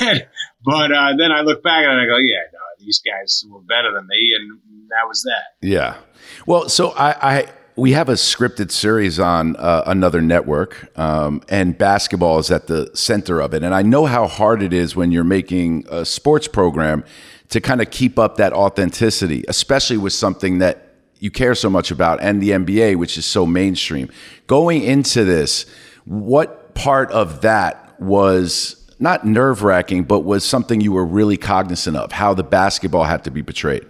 but 0.64 0.92
uh, 0.92 1.14
then 1.16 1.30
I 1.30 1.42
look 1.42 1.62
back 1.62 1.84
and 1.84 2.00
I 2.00 2.06
go, 2.06 2.16
yeah, 2.18 2.38
no, 2.52 2.58
these 2.80 3.00
guys 3.00 3.44
were 3.48 3.60
better 3.60 3.92
than 3.94 4.06
me, 4.08 4.34
and 4.36 4.58
that 4.88 5.06
was 5.06 5.22
that. 5.22 5.66
Yeah. 5.66 5.98
Well, 6.46 6.68
so 6.68 6.90
I, 6.90 7.36
I 7.38 7.48
we 7.76 7.92
have 7.92 8.08
a 8.08 8.14
scripted 8.14 8.70
series 8.70 9.20
on 9.20 9.54
uh, 9.56 9.84
another 9.86 10.20
network, 10.20 10.90
um, 10.98 11.42
and 11.48 11.78
basketball 11.78 12.38
is 12.40 12.50
at 12.50 12.66
the 12.66 12.90
center 12.94 13.40
of 13.40 13.54
it. 13.54 13.62
And 13.62 13.72
I 13.74 13.82
know 13.82 14.06
how 14.06 14.26
hard 14.26 14.62
it 14.62 14.72
is 14.72 14.96
when 14.96 15.12
you're 15.12 15.24
making 15.24 15.86
a 15.90 16.04
sports 16.04 16.48
program 16.48 17.04
to 17.52 17.60
kind 17.60 17.82
of 17.82 17.90
keep 17.90 18.18
up 18.18 18.38
that 18.38 18.54
authenticity, 18.54 19.44
especially 19.46 19.98
with 19.98 20.14
something 20.14 20.58
that 20.58 20.88
you 21.18 21.30
care 21.30 21.54
so 21.54 21.68
much 21.68 21.90
about, 21.90 22.18
and 22.22 22.42
the 22.42 22.50
NBA, 22.50 22.96
which 22.96 23.18
is 23.18 23.26
so 23.26 23.44
mainstream. 23.44 24.08
Going 24.46 24.82
into 24.82 25.22
this, 25.22 25.66
what 26.06 26.74
part 26.74 27.10
of 27.10 27.42
that 27.42 28.00
was 28.00 28.90
not 28.98 29.26
nerve 29.26 29.62
wracking, 29.62 30.04
but 30.04 30.20
was 30.20 30.46
something 30.46 30.80
you 30.80 30.92
were 30.92 31.04
really 31.04 31.36
cognizant 31.36 31.94
of? 31.94 32.10
How 32.10 32.32
the 32.32 32.42
basketball 32.42 33.04
had 33.04 33.22
to 33.24 33.30
be 33.30 33.42
portrayed. 33.42 33.84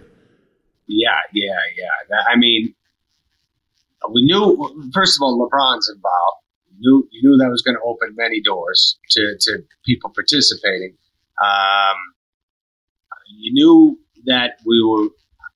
Yeah, 0.87 1.15
yeah, 1.33 1.55
yeah. 1.77 2.17
I 2.29 2.35
mean, 2.35 2.75
we 4.13 4.25
knew 4.25 4.91
first 4.93 5.17
of 5.17 5.23
all 5.23 5.39
LeBron's 5.39 5.89
involved. 5.89 6.43
Knew 6.79 7.07
you 7.11 7.29
knew 7.29 7.37
that 7.37 7.49
was 7.49 7.61
going 7.61 7.77
to 7.77 7.83
open 7.85 8.13
many 8.17 8.41
doors 8.41 8.99
to 9.11 9.37
to 9.39 9.59
people 9.85 10.11
participating. 10.13 10.97
Um, 11.41 12.12
you 13.37 13.53
knew 13.53 13.99
that 14.25 14.57
we 14.65 14.81
were. 14.83 15.09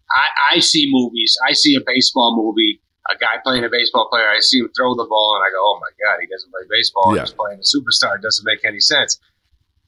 I, 0.09 0.55
I 0.55 0.59
see 0.59 0.87
movies. 0.89 1.37
I 1.47 1.53
see 1.53 1.75
a 1.75 1.81
baseball 1.85 2.35
movie. 2.35 2.81
A 3.09 3.17
guy 3.17 3.39
playing 3.43 3.63
a 3.63 3.69
baseball 3.69 4.09
player. 4.09 4.25
I 4.27 4.39
see 4.39 4.59
him 4.59 4.69
throw 4.75 4.95
the 4.95 5.05
ball, 5.05 5.39
and 5.39 5.43
I 5.47 5.51
go, 5.53 5.59
"Oh 5.61 5.79
my 5.79 5.89
god, 6.03 6.19
he 6.21 6.27
doesn't 6.27 6.51
play 6.51 6.61
baseball. 6.69 7.15
Yeah. 7.15 7.21
He's 7.21 7.33
playing 7.33 7.59
a 7.59 7.63
superstar. 7.63 8.15
It 8.15 8.21
doesn't 8.21 8.45
make 8.45 8.65
any 8.65 8.79
sense." 8.79 9.19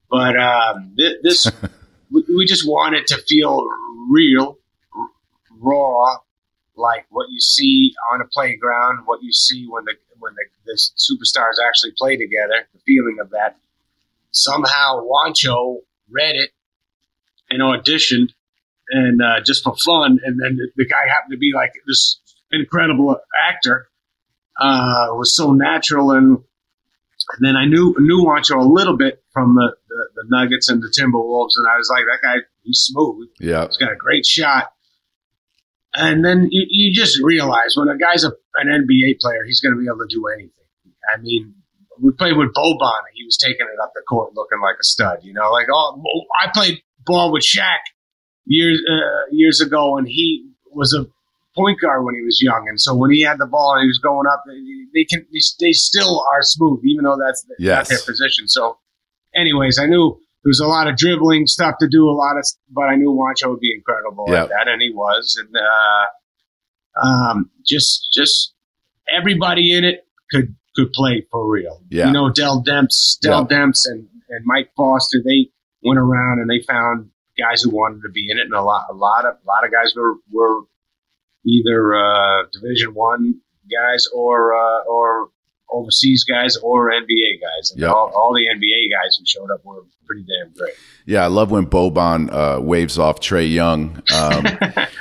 But 0.09 0.37
um, 0.39 0.93
thi- 0.97 1.17
this, 1.21 1.49
we, 2.11 2.23
we 2.35 2.45
just 2.45 2.67
wanted 2.67 3.07
to 3.07 3.17
feel 3.27 3.65
real, 4.09 4.57
r- 4.97 5.09
raw, 5.59 6.17
like 6.75 7.05
what 7.09 7.27
you 7.29 7.39
see 7.39 7.93
on 8.13 8.21
a 8.21 8.25
playground, 8.25 8.99
what 9.05 9.21
you 9.21 9.33
see 9.33 9.67
when 9.69 9.83
the 9.85 9.93
when 10.19 10.33
the, 10.35 10.45
the 10.65 10.79
superstars 10.97 11.55
actually 11.67 11.91
play 11.97 12.15
together, 12.15 12.67
the 12.73 12.79
feeling 12.85 13.17
of 13.21 13.29
that. 13.31 13.57
Somehow, 14.31 15.01
Juancho 15.01 15.79
read 16.09 16.35
it 16.35 16.51
and 17.49 17.61
auditioned, 17.61 18.29
and 18.89 19.21
uh, 19.21 19.41
just 19.45 19.63
for 19.63 19.75
fun, 19.85 20.19
and 20.23 20.39
then 20.39 20.57
the, 20.57 20.69
the 20.75 20.85
guy 20.85 21.07
happened 21.07 21.31
to 21.31 21.37
be 21.37 21.51
like 21.53 21.73
this 21.87 22.21
incredible 22.51 23.17
actor. 23.49 23.89
Uh, 24.59 25.07
it 25.09 25.17
was 25.17 25.35
so 25.35 25.53
natural, 25.53 26.11
and, 26.11 26.37
and 26.37 27.41
then 27.41 27.55
I 27.55 27.65
knew 27.65 27.95
knew 27.97 28.25
Juancho 28.25 28.59
a 28.59 28.67
little 28.67 28.97
bit 28.97 29.23
from 29.31 29.55
the, 29.55 29.75
the, 29.87 30.09
the 30.15 30.23
Nuggets 30.29 30.69
and 30.69 30.81
the 30.81 30.93
Timberwolves, 30.97 31.55
and 31.57 31.67
I 31.71 31.77
was 31.77 31.89
like, 31.89 32.05
that 32.05 32.19
guy, 32.21 32.35
he's 32.63 32.79
smooth. 32.79 33.29
Yeah. 33.39 33.65
He's 33.65 33.77
got 33.77 33.91
a 33.91 33.95
great 33.95 34.25
shot. 34.25 34.71
And 35.95 36.23
then 36.23 36.47
you, 36.51 36.65
you 36.69 36.93
just 36.93 37.19
realize 37.23 37.73
when 37.75 37.87
a 37.87 37.97
guy's 37.97 38.23
a, 38.23 38.31
an 38.57 38.67
NBA 38.67 39.19
player, 39.19 39.43
he's 39.45 39.59
going 39.59 39.73
to 39.73 39.79
be 39.79 39.87
able 39.87 40.05
to 40.07 40.07
do 40.09 40.27
anything. 40.27 40.53
I 41.11 41.19
mean, 41.19 41.55
we 42.01 42.11
played 42.11 42.37
with 42.37 42.53
Boban, 42.53 42.99
and 43.07 43.15
he 43.15 43.25
was 43.25 43.37
taking 43.37 43.65
it 43.65 43.79
up 43.81 43.91
the 43.95 44.01
court 44.07 44.33
looking 44.35 44.59
like 44.61 44.75
a 44.79 44.83
stud. 44.83 45.19
You 45.23 45.33
know, 45.33 45.51
like 45.51 45.67
oh, 45.73 46.01
I 46.41 46.49
played 46.53 46.81
ball 47.05 47.31
with 47.31 47.43
Shaq 47.43 47.79
years 48.45 48.81
uh, 48.91 49.25
years 49.31 49.61
ago, 49.61 49.97
and 49.97 50.07
he 50.07 50.49
was 50.71 50.93
a 50.93 51.05
point 51.55 51.79
guard 51.81 52.05
when 52.05 52.15
he 52.15 52.21
was 52.21 52.39
young. 52.41 52.65
And 52.69 52.79
so 52.79 52.95
when 52.95 53.11
he 53.11 53.21
had 53.21 53.37
the 53.39 53.47
ball 53.47 53.73
and 53.75 53.83
he 53.83 53.87
was 53.87 53.99
going 53.99 54.27
up, 54.31 54.43
they, 54.47 55.01
they 55.01 55.05
can 55.05 55.25
they, 55.33 55.39
they 55.59 55.71
still 55.71 56.23
are 56.31 56.41
smooth, 56.41 56.81
even 56.85 57.03
though 57.05 57.17
that's 57.23 57.45
not 57.47 57.55
Yes. 57.59 57.89
their 57.89 57.97
position. 58.05 58.47
So, 58.47 58.77
anyways, 59.35 59.79
I 59.79 59.85
knew 59.87 60.17
there 60.43 60.49
was 60.49 60.59
a 60.61 60.67
lot 60.67 60.87
of 60.87 60.95
dribbling 60.95 61.47
stuff 61.47 61.75
to 61.81 61.87
do, 61.89 62.07
a 62.07 62.11
lot 62.15 62.37
of, 62.37 62.45
but 62.71 62.83
I 62.83 62.95
knew 62.95 63.09
Juancho 63.11 63.49
would 63.51 63.59
be 63.59 63.73
incredible 63.75 64.25
Yeah. 64.29 64.43
at 64.43 64.49
that, 64.49 64.67
and 64.67 64.81
he 64.81 64.91
was. 64.91 65.37
And 65.39 65.53
uh, 65.55 67.05
um, 67.07 67.49
just 67.65 68.07
just 68.13 68.53
everybody 69.11 69.75
in 69.75 69.83
it 69.83 70.05
could 70.31 70.55
could 70.75 70.91
play 70.93 71.25
for 71.31 71.49
real. 71.49 71.81
Yeah. 71.89 72.07
You 72.07 72.13
know, 72.13 72.29
Dell 72.31 72.63
Demps, 72.63 73.19
Dell 73.21 73.45
Demps, 73.45 73.85
and 73.85 74.07
and 74.29 74.45
Mike 74.45 74.71
Foster. 74.77 75.17
They 75.23 75.49
went 75.83 75.99
around 75.99 76.39
and 76.39 76.49
they 76.49 76.61
found 76.67 77.09
guys 77.37 77.61
who 77.61 77.69
wanted 77.69 78.01
to 78.01 78.09
be 78.09 78.29
in 78.29 78.37
it, 78.37 78.43
and 78.43 78.53
a 78.53 78.61
lot 78.61 78.85
a 78.89 78.93
lot 78.93 79.25
of 79.25 79.35
a 79.35 79.47
lot 79.47 79.65
of 79.65 79.71
guys 79.71 79.93
were 79.95 80.15
were 80.31 80.61
either 81.45 81.95
uh, 81.95 82.43
Division 82.51 82.93
One 82.93 83.35
guys 83.71 84.05
or 84.13 84.53
uh, 84.55 84.83
or 84.87 85.29
overseas 85.71 86.23
guys 86.23 86.57
or 86.57 86.89
NBA 86.89 87.39
guys. 87.41 87.71
And 87.71 87.81
Yep. 87.81 87.91
all, 87.91 88.11
all 88.15 88.33
the 88.33 88.41
NBA 88.41 88.89
guys 88.91 89.15
who 89.19 89.23
showed 89.27 89.51
up 89.53 89.63
were 89.63 89.83
pretty 90.07 90.23
damn 90.23 90.51
great. 90.53 90.73
Yeah, 91.05 91.23
I 91.23 91.27
love 91.27 91.51
when 91.51 91.67
Boban 91.67 92.33
uh, 92.33 92.59
waves 92.59 92.97
off 92.97 93.19
Trae 93.19 93.47
Young. 93.53 94.01
Um, 94.11 94.45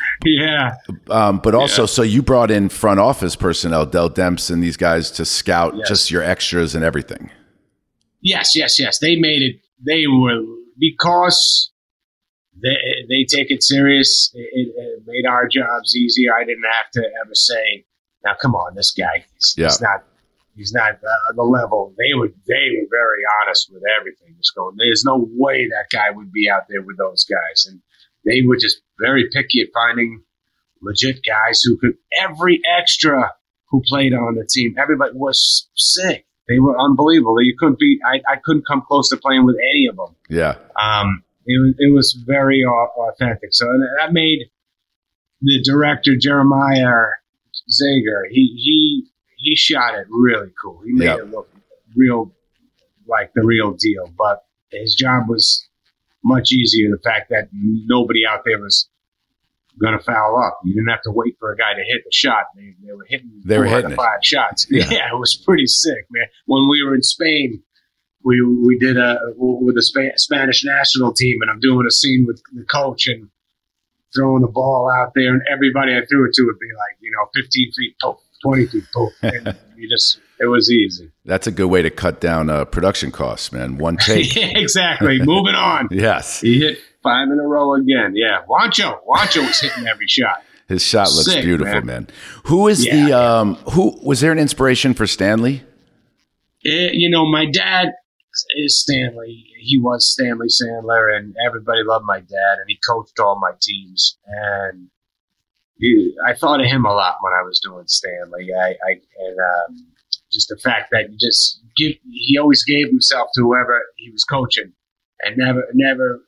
yeah. 0.26 0.74
um, 1.08 1.38
but 1.42 1.54
also, 1.54 1.86
so 1.86 2.02
you 2.02 2.20
brought 2.20 2.50
in 2.50 2.68
front 2.68 3.00
office 3.00 3.34
personnel, 3.34 3.86
Dell 3.86 4.10
Demps 4.10 4.50
and 4.50 4.62
these 4.62 4.76
guys 4.76 5.10
to 5.12 5.24
scout 5.24 5.74
Yes. 5.74 5.88
just 5.88 6.10
your 6.10 6.22
extras 6.22 6.74
and 6.74 6.84
everything. 6.84 7.30
Yes, 8.20 8.54
yes, 8.54 8.78
yes. 8.78 8.98
They 8.98 9.16
made 9.16 9.40
it. 9.40 9.60
They 9.82 10.06
were 10.06 10.42
because 10.78 11.70
they 12.60 12.76
they 13.08 13.24
take 13.24 13.50
it 13.50 13.62
serious. 13.62 14.30
It, 14.34 14.68
it, 14.76 15.02
made 15.06 15.26
our 15.28 15.48
jobs 15.48 15.96
easier. 15.96 16.30
I 16.34 16.44
didn't 16.44 16.64
have 16.64 16.90
to 16.92 17.00
ever 17.00 17.34
say, 17.34 17.84
"Now, 18.24 18.34
come 18.40 18.54
on, 18.54 18.74
this 18.74 18.92
guy. 18.92 19.24
He's, 19.34 19.54
Yeah. 19.56 19.66
he's 19.66 19.80
not. 19.80 20.04
He's 20.54 20.72
not 20.72 20.94
uh, 20.94 21.32
the 21.34 21.42
level." 21.42 21.94
They 21.96 22.14
would. 22.14 22.34
They 22.46 22.68
were 22.74 22.88
very 22.90 23.22
honest 23.42 23.70
with 23.72 23.82
everything. 23.98 24.34
Just 24.36 24.54
going. 24.54 24.76
There's 24.76 25.04
no 25.04 25.28
way 25.30 25.68
that 25.68 25.86
guy 25.90 26.10
would 26.10 26.32
be 26.32 26.48
out 26.50 26.64
there 26.68 26.82
with 26.82 26.98
those 26.98 27.24
guys, 27.24 27.66
and 27.66 27.80
they 28.24 28.42
were 28.46 28.56
just 28.56 28.80
very 29.00 29.28
picky 29.32 29.62
at 29.62 29.68
finding 29.72 30.22
legit 30.82 31.20
guys 31.24 31.62
who 31.62 31.78
could. 31.78 31.94
Every 32.20 32.60
extra 32.78 33.32
who 33.70 33.82
played 33.86 34.14
on 34.14 34.34
the 34.34 34.46
team, 34.48 34.74
everybody 34.78 35.12
was 35.14 35.68
sick. 35.74 36.26
They 36.48 36.58
were 36.58 36.78
unbelievable. 36.80 37.42
You 37.42 37.54
couldn't 37.58 37.78
be. 37.78 37.98
I, 38.04 38.20
I 38.30 38.36
couldn't 38.42 38.66
come 38.66 38.82
close 38.86 39.08
to 39.10 39.16
playing 39.18 39.44
with 39.44 39.56
any 39.56 39.86
of 39.90 39.96
them. 39.96 40.16
Yeah. 40.30 40.54
Um, 40.80 41.22
it 41.46 41.58
was 41.60 41.74
it 41.78 41.92
was 41.94 42.12
very 42.26 42.64
authentic. 42.64 43.50
So 43.52 43.66
that 44.00 44.12
made 44.12 44.50
the 45.42 45.62
director 45.62 46.16
Jeremiah 46.16 46.86
Zagar. 47.70 48.22
He 48.30 48.54
he 48.56 49.08
he 49.36 49.54
shot 49.56 49.94
it 49.94 50.06
really 50.10 50.50
cool. 50.62 50.80
He 50.84 50.92
made 50.92 51.04
Yeah. 51.06 51.16
it 51.18 51.30
look 51.30 51.48
real 51.96 52.32
like 53.06 53.32
the 53.34 53.42
real 53.44 53.72
deal, 53.72 54.10
but 54.18 54.44
his 54.70 54.94
job 54.94 55.28
was 55.28 55.66
much 56.24 56.52
easier. 56.52 56.90
The 56.90 56.98
fact 57.02 57.30
that 57.30 57.48
nobody 57.52 58.22
out 58.28 58.42
there 58.44 58.58
was 58.58 58.88
going 59.80 59.96
to 59.98 60.04
foul 60.04 60.36
up. 60.44 60.60
You 60.64 60.74
didn't 60.74 60.88
have 60.88 61.02
to 61.02 61.10
wait 61.10 61.36
for 61.38 61.52
a 61.52 61.56
guy 61.56 61.72
to 61.74 61.80
hit 61.80 62.02
the 62.04 62.10
shot. 62.12 62.44
They, 62.56 62.74
they 62.84 62.92
were 62.92 63.06
hitting 63.08 63.30
They 63.44 63.58
were 63.58 63.66
hitting 63.66 63.92
it. 63.92 63.96
five 63.96 64.20
shots. 64.22 64.66
Yeah. 64.70 64.86
Yeah. 64.90 65.08
it 65.14 65.18
was 65.18 65.36
pretty 65.46 65.66
sick, 65.66 66.06
man. 66.10 66.26
When 66.46 66.68
we 66.68 66.82
were 66.84 66.94
in 66.94 67.02
Spain, 67.02 67.62
we 68.24 68.40
we 68.42 68.78
did 68.78 68.96
a 68.96 69.18
with 69.36 69.76
the 69.76 69.82
Spa- 69.82 70.16
Spanish 70.16 70.64
national 70.64 71.12
team, 71.14 71.38
and 71.42 71.50
I'm 71.50 71.60
doing 71.60 71.86
a 71.86 71.90
scene 71.90 72.24
with 72.26 72.40
the 72.52 72.64
coach 72.64 73.06
and 73.06 73.28
throwing 74.14 74.42
the 74.42 74.48
ball 74.48 74.90
out 75.00 75.12
there, 75.14 75.32
and 75.32 75.42
everybody 75.52 75.92
I 75.92 76.00
threw 76.10 76.26
it 76.26 76.32
to 76.34 76.42
would 76.44 76.58
be 76.58 76.66
like, 76.76 76.96
you 77.00 77.10
know, 77.10 77.28
15 77.34 77.72
feet, 77.76 77.94
poof, 78.00 78.16
20 78.42 78.66
feet, 78.66 78.84
poof, 78.94 79.12
and 79.22 79.56
you 79.76 79.88
just 79.88 80.18
it 80.40 80.46
was 80.46 80.70
easy. 80.70 81.10
That's 81.24 81.46
a 81.46 81.50
good 81.52 81.66
way 81.68 81.82
to 81.82 81.90
cut 81.90 82.20
down 82.20 82.48
uh, 82.50 82.64
production 82.64 83.10
costs, 83.12 83.52
man. 83.52 83.78
One 83.78 83.96
take. 84.00 84.36
exactly. 84.36 85.18
Moving 85.20 85.54
on. 85.54 85.88
yes. 85.92 86.40
He 86.40 86.60
hit 86.60 86.78
five 87.08 87.28
in 87.30 87.38
a 87.38 87.46
row 87.46 87.74
again. 87.74 88.12
Yeah, 88.14 88.42
Juancho. 88.48 88.98
Juancho 89.06 89.46
was 89.46 89.60
hitting 89.60 89.86
every 89.86 90.06
shot. 90.08 90.42
His 90.68 90.82
shot 90.82 91.10
looks 91.12 91.24
Sick, 91.32 91.44
beautiful, 91.44 91.72
man. 91.72 91.86
man. 91.86 92.06
Who 92.44 92.68
is 92.68 92.84
Yeah, 92.84 93.06
the 93.06 93.12
um 93.12 93.54
who 93.72 93.98
was 94.02 94.20
there 94.20 94.32
an 94.32 94.38
inspiration 94.38 94.92
for 94.94 95.06
Stanley? 95.06 95.62
It- 96.62 96.94
you 96.94 97.08
know, 97.10 97.24
my 97.30 97.46
dad 97.46 97.88
is 98.56 98.80
Stanley. 98.80 99.46
He 99.60 99.78
was 99.78 100.12
Stanley 100.12 100.48
Sandler, 100.48 101.16
and 101.16 101.34
everybody 101.46 101.80
loved 101.84 102.04
my 102.06 102.20
dad, 102.20 102.54
and 102.60 102.66
he 102.68 102.78
coached 102.88 103.18
all 103.18 103.38
my 103.40 103.52
teams. 103.60 104.18
And 104.26 104.88
he, 105.78 106.14
I 106.26 106.34
thought 106.34 106.60
of 106.60 106.66
him 106.66 106.84
a 106.84 106.92
lot 106.92 107.16
when 107.22 107.32
I 107.32 107.42
was 107.42 107.60
doing 107.64 107.84
Stanley. 107.86 108.48
I, 108.54 108.68
I 108.70 108.90
and 109.26 109.38
um, 109.38 109.86
just 110.32 110.48
the 110.48 110.58
fact 110.62 110.90
that 110.92 111.10
you 111.10 111.16
just 111.18 111.60
give. 111.76 111.92
He 112.12 112.36
always 112.38 112.62
gave 112.64 112.88
himself 112.88 113.28
to 113.34 113.42
whoever 113.42 113.80
he 113.96 114.10
was 114.10 114.24
coaching, 114.24 114.72
and 115.22 115.36
never, 115.38 115.62
never. 115.74 116.20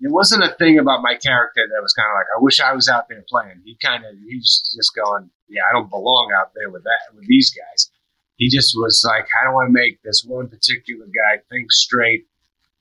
There 0.00 0.12
wasn't 0.12 0.44
a 0.44 0.54
thing 0.54 0.78
about 0.78 1.02
my 1.02 1.16
character 1.16 1.66
that 1.66 1.82
was 1.82 1.92
kind 1.92 2.06
of 2.08 2.14
like, 2.14 2.26
I 2.36 2.40
wish 2.40 2.60
I 2.60 2.72
was 2.72 2.88
out 2.88 3.08
there 3.08 3.24
playing. 3.28 3.62
He 3.64 3.76
kind 3.82 4.04
of, 4.04 4.12
he's 4.28 4.62
just 4.76 4.94
going, 4.94 5.30
yeah, 5.48 5.62
I 5.68 5.72
don't 5.72 5.90
belong 5.90 6.30
out 6.38 6.52
there 6.54 6.70
with 6.70 6.84
that, 6.84 7.14
with 7.14 7.26
these 7.26 7.50
guys 7.50 7.90
he 8.38 8.48
just 8.48 8.74
was 8.76 9.04
like, 9.06 9.28
how 9.28 9.50
do 9.50 9.58
I 9.58 9.68
make 9.68 10.00
this 10.02 10.24
one 10.26 10.48
particular 10.48 11.06
guy 11.06 11.42
think 11.50 11.70
straight, 11.70 12.26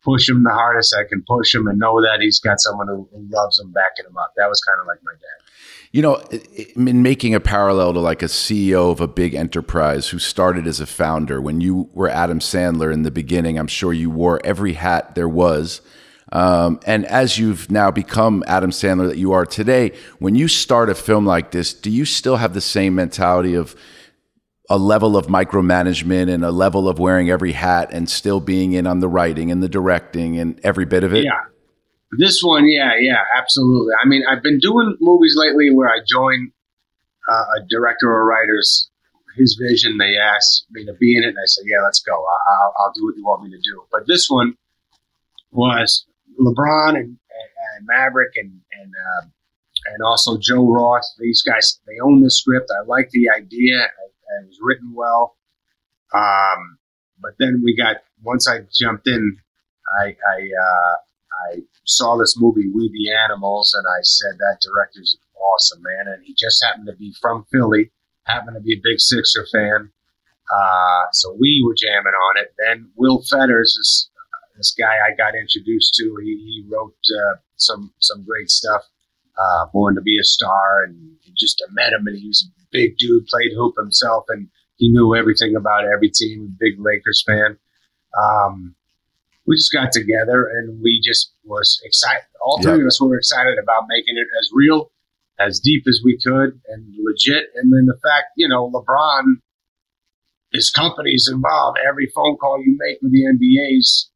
push 0.04 0.30
him 0.30 0.44
the 0.44 0.52
hardest 0.52 0.96
I 0.98 1.10
can 1.10 1.24
push 1.28 1.54
him, 1.54 1.68
and 1.68 1.80
know 1.80 2.00
that 2.02 2.20
he's 2.22 2.40
got 2.40 2.62
someone 2.62 2.88
who, 2.88 3.10
loves 3.30 3.60
him, 3.60 3.72
backing 3.72 4.06
him 4.06 4.18
up. 4.18 4.34
That 4.38 4.48
was 4.48 4.62
kind 4.62 4.80
of 4.80 4.88
like 4.88 5.00
my 5.04 5.14
dad. 5.14 5.44
You 5.92 6.04
know, 6.04 6.16
in 6.76 7.02
making 7.02 7.34
a 7.34 7.40
parallel 7.40 7.94
to 7.94 8.00
like 8.00 8.22
a 8.22 8.28
CEO 8.28 8.92
of 8.92 9.02
a 9.02 9.08
big 9.08 9.34
enterprise 9.34 10.10
who 10.10 10.20
started 10.20 10.68
as 10.68 10.80
a 10.80 10.86
founder, 10.86 11.42
when 11.42 11.60
you 11.60 11.90
were 11.92 12.08
Adam 12.08 12.40
Sandler 12.40 12.94
in 12.94 13.02
the 13.02 13.12
beginning, 13.12 13.58
I'm 13.58 13.68
sure 13.68 13.92
you 13.92 14.12
wore 14.12 14.40
every 14.46 14.74
hat 14.74 15.16
there 15.16 15.30
was. 15.30 15.82
Um, 16.31 16.79
and 16.86 17.05
as 17.05 17.38
you've 17.38 17.72
now 17.72 17.91
become 17.91 18.43
Adam 18.48 18.72
Sandler 18.72 19.07
that 19.07 19.17
you 19.17 19.31
are 19.31 19.46
today, 19.46 19.93
when 20.19 20.36
you 20.36 20.48
start 20.48 20.89
a 20.89 20.96
film 20.96 21.25
like 21.25 21.51
this, 21.51 21.74
do 21.74 21.89
you 21.89 22.05
still 22.05 22.36
have 22.36 22.53
the 22.53 22.62
same 22.62 22.96
mentality 22.96 23.53
of 23.53 23.75
a 24.69 24.77
level 24.77 25.15
of 25.15 25.27
micromanagement 25.27 26.29
and 26.29 26.43
a 26.43 26.51
level 26.51 26.89
of 26.89 27.00
wearing 27.00 27.29
every 27.29 27.53
hat 27.53 27.89
and 27.93 28.10
still 28.10 28.41
being 28.41 28.74
in 28.74 28.86
on 28.86 29.00
the 29.00 29.07
writing 29.07 29.51
and 29.51 29.63
the 29.63 29.69
directing 29.69 30.38
and 30.38 30.60
every 30.63 30.86
bit 30.86 31.03
of 31.03 31.13
it? 31.13 31.24
Yeah. 31.24 31.39
This 32.17 32.41
one, 32.41 32.67
yeah, 32.69 32.91
yeah, 33.00 33.19
absolutely. 33.38 33.93
I 34.01 34.07
mean, 34.07 34.24
I've 34.29 34.41
been 34.41 34.60
doing 34.60 34.96
movies 35.00 35.36
lately 35.38 35.72
where 35.74 35.89
I 35.89 36.00
join 36.10 36.51
uh, 37.29 37.43
a 37.57 37.65
director 37.69 38.10
or 38.10 38.25
writer's 38.25 38.89
his 39.36 39.60
vision. 39.62 39.98
They 39.98 40.17
ask 40.17 40.63
me 40.72 40.86
to 40.86 40.93
be 40.93 41.17
in 41.17 41.24
it, 41.24 41.29
and 41.29 41.38
I 41.38 41.46
say, 41.46 41.62
"Yeah, 41.65 41.84
let's 41.84 42.01
go. 42.01 42.13
I'll, 42.13 42.74
I'll 42.79 42.94
do 42.94 43.03
what 43.05 43.16
you 43.18 43.25
want 43.25 43.44
me 43.44 43.50
to 43.51 43.57
do." 43.57 43.83
But 43.92 44.07
this 44.07 44.27
one 44.29 44.55
was 45.51 46.06
LeBron 46.40 46.96
and, 46.96 47.18
and, 47.18 47.86
Maverick 47.86 48.34
and 48.36 48.60
and 48.74 48.94
um, 48.94 49.32
and 49.86 50.04
also 50.04 50.38
Joe 50.38 50.66
Roth. 50.66 51.06
These 51.20 51.42
guys, 51.42 51.80
they 51.86 52.00
own 52.04 52.22
the 52.22 52.32
script. 52.32 52.70
I 52.72 52.86
like 52.86 53.10
the 53.12 53.30
idea. 53.30 53.84
It, 53.84 54.46
was 54.46 54.60
written 54.62 54.94
well. 54.94 55.38
Um, 56.14 56.78
but 57.22 57.32
then 57.40 57.62
we 57.64 57.76
got 57.76 57.98
once 58.24 58.48
I 58.48 58.60
jumped 58.78 59.08
in, 59.08 59.38
I 60.02 60.06
I 60.08 60.38
uh, 60.38 60.96
I 61.54 61.62
saw 61.86 62.18
this 62.18 62.36
movie 62.38 62.70
We 62.74 62.90
the 62.92 63.14
Animals, 63.14 63.74
and 63.78 63.86
I 63.88 64.02
said 64.02 64.38
that 64.38 64.62
director's 64.62 65.18
awesome, 65.40 65.82
man. 65.82 66.14
And 66.14 66.24
he 66.26 66.36
just 66.38 66.64
happened 66.64 66.88
to 66.88 66.96
be 66.96 67.14
from 67.22 67.46
Philly, 67.52 67.92
happened 68.26 68.56
to 68.56 68.62
be 68.62 68.74
a 68.74 68.82
big 68.84 69.00
Sixer 69.00 69.46
fan. 69.52 69.92
Uh, 70.52 71.06
so 71.12 71.36
we 71.40 71.64
were 71.66 71.76
jamming 71.76 72.14
on 72.14 72.38
it. 72.38 72.54
Then 72.58 72.90
Will 72.96 73.22
Fetters, 73.22 73.76
this 73.78 74.10
this 74.57 74.75
guy 74.77 74.96
I 75.07 75.15
got 75.15 75.35
introduced 75.35 75.93
to, 76.00 76.15
he, 76.24 76.31
he 76.35 76.65
wrote 76.70 76.96
uh, 77.15 77.35
some 77.55 77.93
some 78.00 78.24
great 78.25 78.50
stuff. 78.50 78.81
Uh, 79.37 79.67
Born 79.72 79.96
to 79.96 80.01
be 80.01 80.17
a 80.20 80.24
Star, 80.24 80.83
and 80.83 81.15
just 81.37 81.63
I 81.67 81.72
met 81.72 81.93
him, 81.93 82.07
and 82.07 82.17
he 82.17 82.27
was 82.27 82.48
a 82.50 82.65
big 82.72 82.98
dude, 82.98 83.27
played 83.27 83.51
hoop 83.55 83.75
himself, 83.77 84.25
and 84.29 84.48
he 84.77 84.89
knew 84.89 85.15
everything 85.15 85.55
about 85.55 85.85
every 85.85 86.09
team. 86.09 86.55
Big 86.59 86.74
Lakers 86.79 87.24
fan. 87.25 87.57
Um, 88.17 88.75
we 89.46 89.55
just 89.55 89.72
got 89.72 89.91
together 89.91 90.48
and 90.57 90.81
we 90.81 91.00
just 91.05 91.31
was 91.43 91.79
excited. 91.85 92.25
All 92.43 92.61
three 92.61 92.74
Yeah. 92.74 92.81
of 92.81 92.87
us 92.87 93.00
were 93.01 93.15
excited 93.17 93.57
about 93.61 93.83
making 93.87 94.17
it 94.17 94.27
as 94.39 94.50
real, 94.53 94.91
as 95.39 95.59
deep 95.59 95.83
as 95.87 96.01
we 96.03 96.17
could, 96.20 96.59
and 96.67 96.93
legit. 97.00 97.51
And 97.55 97.72
then 97.72 97.85
the 97.85 97.98
fact, 98.03 98.33
you 98.35 98.48
know, 98.50 98.70
LeBron, 98.72 99.35
his 100.51 100.70
company's 100.72 101.29
involved. 101.31 101.77
Every 101.87 102.07
phone 102.13 102.37
call 102.37 102.59
you 102.59 102.75
make 102.79 102.98
with 103.01 103.11
the 103.11 103.24
NBA's 103.25 104.09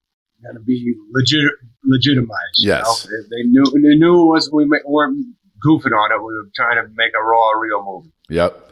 going 0.44 0.56
to 0.56 0.62
be 0.62 0.94
legit, 1.14 1.52
legitimized. 1.84 2.58
you 2.58 2.70
Yes. 2.70 3.08
know? 3.10 3.18
They, 3.30 3.44
knew. 3.44 3.64
They 3.66 3.96
knew 3.96 4.22
it 4.22 4.26
was 4.26 4.50
we 4.52 4.66
weren't 4.86 5.26
goofing 5.66 5.92
on 5.98 6.12
it. 6.12 6.18
We 6.20 6.34
were 6.34 6.50
trying 6.56 6.84
to 6.84 6.90
make 6.96 7.12
a 7.20 7.24
raw, 7.24 7.52
real 7.60 7.84
movie. 7.86 8.14
Yep. 8.30 8.72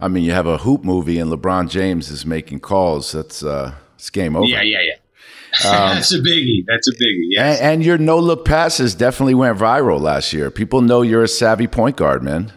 I 0.00 0.08
mean, 0.08 0.22
you 0.24 0.32
have 0.32 0.46
a 0.46 0.58
hoop 0.58 0.84
movie 0.84 1.18
and 1.18 1.30
LeBron 1.32 1.68
James 1.70 2.10
is 2.10 2.24
making 2.24 2.60
calls. 2.60 3.12
That's 3.12 3.42
uh, 3.42 3.74
it's 3.96 4.10
game 4.10 4.36
over. 4.36 4.46
Yeah, 4.46 4.62
yeah, 4.62 4.78
yeah. 4.82 4.94
Um, 5.68 5.72
That's 5.96 6.12
a 6.12 6.18
biggie. 6.20 6.62
That's 6.68 6.86
a 6.88 6.92
biggie. 6.92 7.36
And, 7.38 7.60
and 7.60 7.84
your 7.84 7.98
no 7.98 8.18
look 8.18 8.44
passes 8.44 8.94
definitely 8.94 9.34
went 9.34 9.58
viral 9.58 10.00
last 10.00 10.32
year. 10.32 10.50
People 10.52 10.82
know 10.82 11.02
you're 11.02 11.24
a 11.24 11.28
savvy 11.28 11.66
point 11.66 11.96
guard, 11.96 12.22
man. 12.22 12.52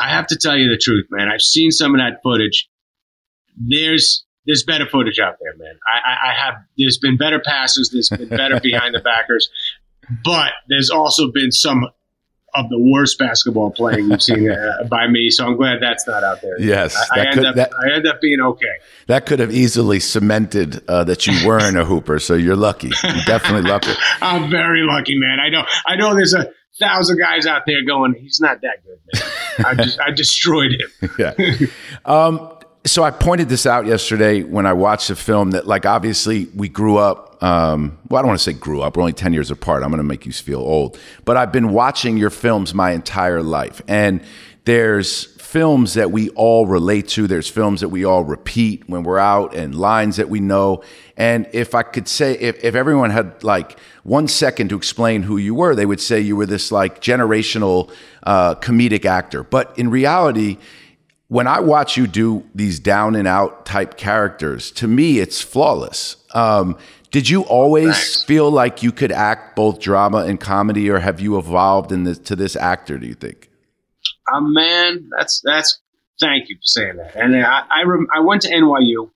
I 0.00 0.08
have 0.10 0.26
to 0.28 0.36
tell 0.36 0.56
you 0.56 0.68
the 0.70 0.78
truth, 0.78 1.06
man. 1.10 1.28
I've 1.28 1.42
seen 1.42 1.70
some 1.70 1.94
of 1.94 2.00
that 2.00 2.20
footage. 2.24 2.68
There's 3.56 4.24
there's 4.46 4.62
better 4.64 4.86
footage 4.86 5.18
out 5.18 5.36
there, 5.40 5.56
man. 5.56 5.74
I, 5.86 6.10
I, 6.10 6.30
I 6.30 6.34
have 6.34 6.54
there's 6.78 6.98
been 6.98 7.16
better 7.16 7.40
passes, 7.40 7.90
there's 7.90 8.08
been 8.10 8.28
better 8.28 8.60
behind 8.62 8.94
the 8.94 9.00
backers, 9.00 9.48
but 10.24 10.52
there's 10.68 10.90
also 10.90 11.30
been 11.30 11.52
some 11.52 11.84
of 12.54 12.68
the 12.68 12.78
worst 12.78 13.18
basketball 13.18 13.70
playing 13.70 14.10
you've 14.10 14.20
seen 14.22 14.50
uh, 14.50 14.84
by 14.90 15.06
me. 15.06 15.30
So 15.30 15.46
I'm 15.46 15.56
glad 15.56 15.78
that's 15.80 16.06
not 16.06 16.22
out 16.22 16.42
there. 16.42 16.60
Yes, 16.60 16.94
I, 17.10 17.20
I 17.20 17.24
end 17.24 17.34
could- 17.36 17.46
up 17.46 17.54
that- 17.54 17.72
I 17.72 17.94
end 17.94 18.06
up 18.06 18.20
being 18.20 18.40
okay. 18.40 18.74
That 19.06 19.24
could 19.24 19.38
have 19.38 19.50
easily 19.52 20.00
cemented 20.00 20.82
uh, 20.86 21.02
that 21.04 21.26
you 21.26 21.46
weren't 21.46 21.78
a 21.78 21.84
hooper. 21.86 22.18
So 22.18 22.34
you're 22.34 22.56
lucky. 22.56 22.88
You're 23.02 23.24
definitely 23.24 23.70
lucky. 23.70 23.92
I'm 24.20 24.50
very 24.50 24.82
lucky, 24.82 25.14
man. 25.18 25.38
I 25.40 25.48
know 25.48 25.64
I 25.86 25.96
know 25.96 26.14
there's 26.14 26.34
a 26.34 26.50
thousand 26.78 27.18
guys 27.18 27.46
out 27.46 27.62
there 27.66 27.84
going, 27.84 28.14
he's 28.20 28.38
not 28.40 28.60
that 28.62 28.78
good, 28.84 28.98
man. 29.58 29.66
I 29.66 29.74
just 29.84 30.00
I 30.00 30.10
destroyed 30.10 30.72
him. 30.72 31.10
yeah. 31.18 31.32
Um, 32.04 32.52
so 32.84 33.04
I 33.04 33.10
pointed 33.12 33.48
this 33.48 33.64
out 33.64 33.86
yesterday 33.86 34.42
when 34.42 34.66
I 34.66 34.72
watched 34.72 35.08
the 35.08 35.16
film 35.16 35.52
that, 35.52 35.66
like, 35.66 35.86
obviously 35.86 36.46
we 36.54 36.68
grew 36.68 36.96
up. 36.96 37.40
Um, 37.42 37.98
well, 38.08 38.18
I 38.18 38.22
don't 38.22 38.28
want 38.28 38.40
to 38.40 38.44
say 38.44 38.52
grew 38.52 38.82
up. 38.82 38.96
We're 38.96 39.02
only 39.02 39.12
10 39.12 39.32
years 39.32 39.50
apart. 39.50 39.82
I'm 39.82 39.90
going 39.90 39.98
to 39.98 40.04
make 40.04 40.26
you 40.26 40.32
feel 40.32 40.60
old. 40.60 40.98
But 41.24 41.36
I've 41.36 41.52
been 41.52 41.70
watching 41.70 42.16
your 42.16 42.30
films 42.30 42.74
my 42.74 42.90
entire 42.90 43.42
life. 43.42 43.82
And 43.86 44.20
there's 44.64 45.26
films 45.40 45.94
that 45.94 46.10
we 46.10 46.30
all 46.30 46.66
relate 46.66 47.06
to. 47.08 47.26
There's 47.26 47.48
films 47.48 47.82
that 47.82 47.90
we 47.90 48.04
all 48.04 48.24
repeat 48.24 48.88
when 48.88 49.02
we're 49.02 49.18
out 49.18 49.54
and 49.54 49.74
lines 49.74 50.16
that 50.16 50.28
we 50.28 50.40
know. 50.40 50.82
And 51.16 51.46
if 51.52 51.74
I 51.74 51.82
could 51.82 52.08
say, 52.08 52.38
if, 52.38 52.64
if 52.64 52.74
everyone 52.74 53.10
had 53.10 53.44
like 53.44 53.78
one 54.02 54.28
second 54.28 54.70
to 54.70 54.76
explain 54.76 55.22
who 55.22 55.36
you 55.36 55.54
were, 55.54 55.74
they 55.74 55.86
would 55.86 56.00
say 56.00 56.20
you 56.20 56.36
were 56.36 56.46
this 56.46 56.72
like 56.72 57.00
generational 57.00 57.92
uh, 58.22 58.54
comedic 58.56 59.04
actor. 59.04 59.44
But 59.44 59.78
in 59.78 59.90
reality, 59.90 60.58
when 61.32 61.46
I 61.46 61.60
watch 61.60 61.96
you 61.96 62.06
do 62.06 62.44
these 62.54 62.78
down 62.78 63.16
and 63.16 63.26
out 63.26 63.64
type 63.64 63.96
characters, 63.96 64.70
to 64.72 64.86
me, 64.86 65.18
it's 65.18 65.40
flawless. 65.40 66.16
Um, 66.34 66.76
did 67.10 67.26
you 67.26 67.40
always 67.44 67.86
Thanks. 67.86 68.24
feel 68.24 68.50
like 68.50 68.82
you 68.82 68.92
could 68.92 69.10
act 69.10 69.56
both 69.56 69.80
drama 69.80 70.18
and 70.18 70.38
comedy, 70.38 70.90
or 70.90 70.98
have 70.98 71.20
you 71.20 71.38
evolved 71.38 71.90
in 71.90 72.04
this, 72.04 72.18
to 72.18 72.36
this 72.36 72.54
actor? 72.54 72.98
Do 72.98 73.06
you 73.06 73.14
think? 73.14 73.48
Um, 74.30 74.52
man, 74.52 75.08
that's 75.16 75.40
that's. 75.42 75.80
Thank 76.20 76.50
you 76.50 76.56
for 76.56 76.64
saying 76.64 76.96
that. 76.98 77.16
And 77.16 77.34
I 77.34 77.62
I, 77.70 77.82
rem, 77.86 78.06
I 78.14 78.20
went 78.20 78.42
to 78.42 78.50
NYU. 78.50 79.10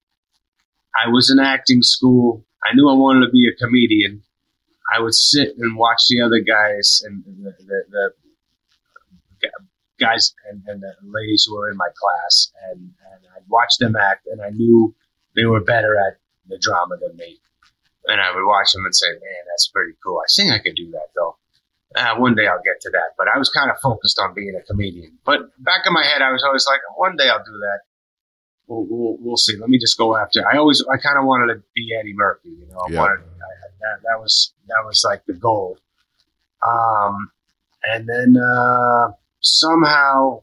I 0.96 1.10
was 1.10 1.30
in 1.30 1.38
acting 1.38 1.82
school. 1.82 2.46
I 2.64 2.74
knew 2.74 2.88
I 2.88 2.94
wanted 2.94 3.26
to 3.26 3.30
be 3.30 3.46
a 3.46 3.54
comedian. 3.62 4.22
I 4.90 5.02
would 5.02 5.14
sit 5.14 5.50
and 5.58 5.76
watch 5.76 6.00
the 6.08 6.22
other 6.22 6.40
guys 6.40 7.02
and 7.04 7.22
the, 7.26 7.52
the, 7.62 7.84
the 7.90 9.50
guys 9.98 10.34
and, 10.50 10.62
and 10.66 10.82
the 10.82 10.92
ladies 11.02 11.44
who 11.46 11.56
were 11.56 11.70
in 11.70 11.76
my 11.76 11.88
class, 11.96 12.52
and, 12.70 12.80
and 12.80 13.20
I'd 13.36 13.48
watch 13.48 13.76
them 13.78 13.96
act, 13.96 14.26
and 14.26 14.40
I 14.42 14.50
knew 14.50 14.94
they 15.34 15.44
were 15.44 15.60
better 15.62 15.96
at 15.96 16.18
the 16.48 16.58
drama 16.58 16.96
than 17.00 17.16
me. 17.16 17.38
and 18.08 18.20
I 18.20 18.30
would 18.34 18.46
watch 18.46 18.72
them 18.72 18.84
and 18.84 18.94
say, 18.94 19.08
"Man, 19.10 19.42
that's 19.50 19.68
pretty 19.68 19.94
cool." 20.04 20.18
I 20.18 20.28
think 20.34 20.52
I 20.52 20.58
could 20.58 20.76
do 20.76 20.90
that 20.92 21.08
though. 21.14 21.36
Uh, 21.94 22.14
one 22.18 22.34
day 22.34 22.46
I'll 22.46 22.62
get 22.62 22.80
to 22.82 22.90
that, 22.92 23.14
but 23.18 23.26
I 23.34 23.38
was 23.38 23.48
kind 23.50 23.70
of 23.70 23.76
focused 23.82 24.18
on 24.20 24.34
being 24.34 24.54
a 24.54 24.62
comedian. 24.62 25.18
But 25.24 25.40
back 25.62 25.82
in 25.86 25.92
my 25.92 26.04
head, 26.04 26.20
I 26.22 26.30
was 26.30 26.42
always 26.44 26.66
like, 26.70 26.80
"One 26.96 27.16
day 27.16 27.28
I'll 27.28 27.44
do 27.44 27.58
that." 27.66 27.80
We'll, 28.68 28.84
we'll, 28.90 29.16
we'll 29.20 29.36
see. 29.36 29.56
Let 29.56 29.68
me 29.70 29.78
just 29.78 29.96
go 29.96 30.16
after. 30.16 30.42
I 30.52 30.56
always, 30.58 30.84
I 30.92 30.96
kind 30.98 31.16
of 31.18 31.24
wanted 31.24 31.54
to 31.54 31.62
be 31.76 31.94
Eddie 31.98 32.14
Murphy. 32.14 32.48
You 32.50 32.66
know, 32.68 32.78
I 32.78 32.90
Yeah. 32.90 32.98
wanted 33.00 33.22
I, 33.24 33.50
that. 33.80 34.02
That 34.02 34.20
was 34.20 34.52
that 34.68 34.82
was 34.84 35.02
like 35.08 35.24
the 35.26 35.34
goal. 35.34 35.78
Um, 36.66 37.30
and 37.84 38.08
then 38.08 38.36
uh, 38.36 39.12
somehow, 39.46 40.42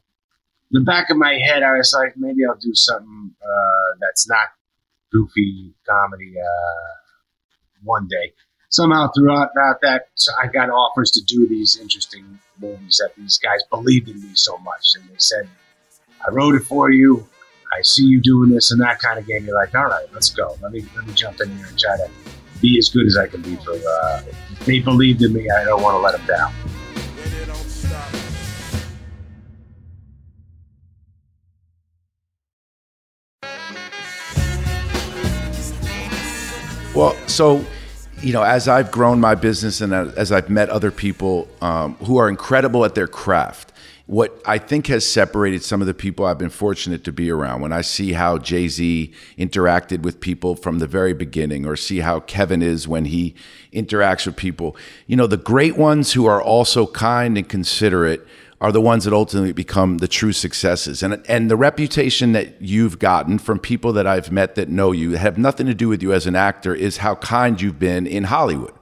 the 0.71 0.79
back 0.79 1.09
of 1.09 1.17
my 1.17 1.33
head, 1.45 1.63
I 1.63 1.77
was 1.77 1.95
like, 1.97 2.15
maybe 2.17 2.45
I'll 2.47 2.57
do 2.57 2.73
something 2.73 3.31
uh, 3.41 3.97
that's 3.99 4.27
not 4.27 4.47
goofy 5.11 5.75
comedy 5.87 6.33
uh, 6.39 6.93
one 7.83 8.07
day. 8.07 8.33
Somehow, 8.69 9.11
throughout, 9.15 9.49
that, 9.53 10.07
I 10.41 10.47
got 10.47 10.69
offers 10.69 11.11
to 11.11 11.21
do 11.21 11.47
these 11.47 11.77
interesting 11.79 12.39
movies 12.59 12.99
that 12.99 13.15
these 13.15 13.37
guys 13.37 13.61
believed 13.69 14.09
in 14.09 14.19
me 14.19 14.29
so 14.33 14.57
much, 14.57 14.95
and 14.95 15.07
they 15.09 15.19
said, 15.19 15.47
"I 16.27 16.31
wrote 16.31 16.55
it 16.55 16.61
for 16.61 16.89
you. 16.89 17.27
I 17.77 17.83
see 17.83 18.03
you 18.03 18.19
doing 18.19 18.49
this 18.49 18.71
and 18.71 18.81
that 18.81 18.97
kind 18.97 19.19
of 19.19 19.27
game." 19.27 19.45
You're 19.45 19.55
like, 19.55 19.75
"All 19.75 19.85
right, 19.85 20.07
let's 20.11 20.31
go. 20.31 20.57
Let 20.59 20.71
me 20.71 20.83
let 20.95 21.05
me 21.05 21.13
jump 21.13 21.39
in 21.41 21.55
here 21.55 21.67
and 21.67 21.77
try 21.77 21.97
to 21.97 22.09
be 22.61 22.79
as 22.79 22.89
good 22.89 23.05
as 23.05 23.15
I 23.15 23.27
can 23.27 23.43
be 23.43 23.57
for." 23.57 23.73
Uh, 23.73 24.23
they 24.65 24.79
believed 24.79 25.21
in 25.21 25.33
me. 25.33 25.47
I 25.51 25.65
don't 25.65 25.83
want 25.83 25.93
to 25.93 25.99
let 25.99 26.17
them 26.17 26.25
down. 26.25 26.51
Well, 36.95 37.15
so 37.27 37.65
you 38.21 38.33
know, 38.33 38.43
as 38.43 38.67
I've 38.67 38.91
grown 38.91 39.19
my 39.19 39.33
business 39.33 39.81
and 39.81 39.91
as 39.93 40.31
I've 40.31 40.49
met 40.49 40.69
other 40.69 40.91
people 40.91 41.47
um, 41.59 41.95
who 41.95 42.17
are 42.17 42.29
incredible 42.29 42.85
at 42.85 42.93
their 42.93 43.07
craft, 43.07 43.73
what 44.05 44.39
I 44.45 44.59
think 44.59 44.87
has 44.87 45.05
separated 45.05 45.63
some 45.63 45.81
of 45.81 45.87
the 45.87 45.93
people 45.95 46.25
I've 46.25 46.37
been 46.37 46.49
fortunate 46.49 47.03
to 47.05 47.11
be 47.11 47.31
around, 47.31 47.61
when 47.61 47.73
I 47.73 47.81
see 47.81 48.13
how 48.13 48.37
Jay 48.37 48.67
Z 48.67 49.11
interacted 49.39 50.03
with 50.03 50.19
people 50.19 50.55
from 50.55 50.79
the 50.79 50.87
very 50.87 51.13
beginning, 51.13 51.65
or 51.65 51.75
see 51.75 51.99
how 51.99 52.19
Kevin 52.19 52.61
is 52.61 52.87
when 52.87 53.05
he 53.05 53.33
interacts 53.73 54.27
with 54.27 54.35
people, 54.35 54.77
you 55.07 55.15
know, 55.15 55.25
the 55.25 55.35
great 55.35 55.75
ones 55.75 56.13
who 56.13 56.27
are 56.27 56.41
also 56.41 56.85
kind 56.85 57.37
and 57.37 57.49
considerate 57.49 58.25
are 58.63 58.71
the 58.71 58.79
ones 58.79 59.03
that 59.03 59.11
ultimately 59.11 59.51
become 59.51 59.97
the 59.97 60.07
true 60.07 60.31
successes. 60.31 61.03
And 61.03 61.21
and 61.27 61.51
the 61.51 61.57
reputation 61.57 62.31
that 62.31 62.61
you've 62.61 62.97
gotten 62.97 63.37
from 63.37 63.59
people 63.59 63.91
that 63.91 64.07
I've 64.07 64.31
met 64.31 64.55
that 64.55 64.69
know 64.69 64.93
you 64.93 65.11
have 65.11 65.37
nothing 65.37 65.67
to 65.67 65.73
do 65.73 65.89
with 65.89 66.01
you 66.01 66.13
as 66.13 66.25
an 66.25 66.35
actor 66.37 66.73
is 66.73 66.97
how 66.97 67.15
kind 67.15 67.61
you've 67.61 67.77
been 67.77 68.07
in 68.07 68.23
Hollywood. 68.23 68.73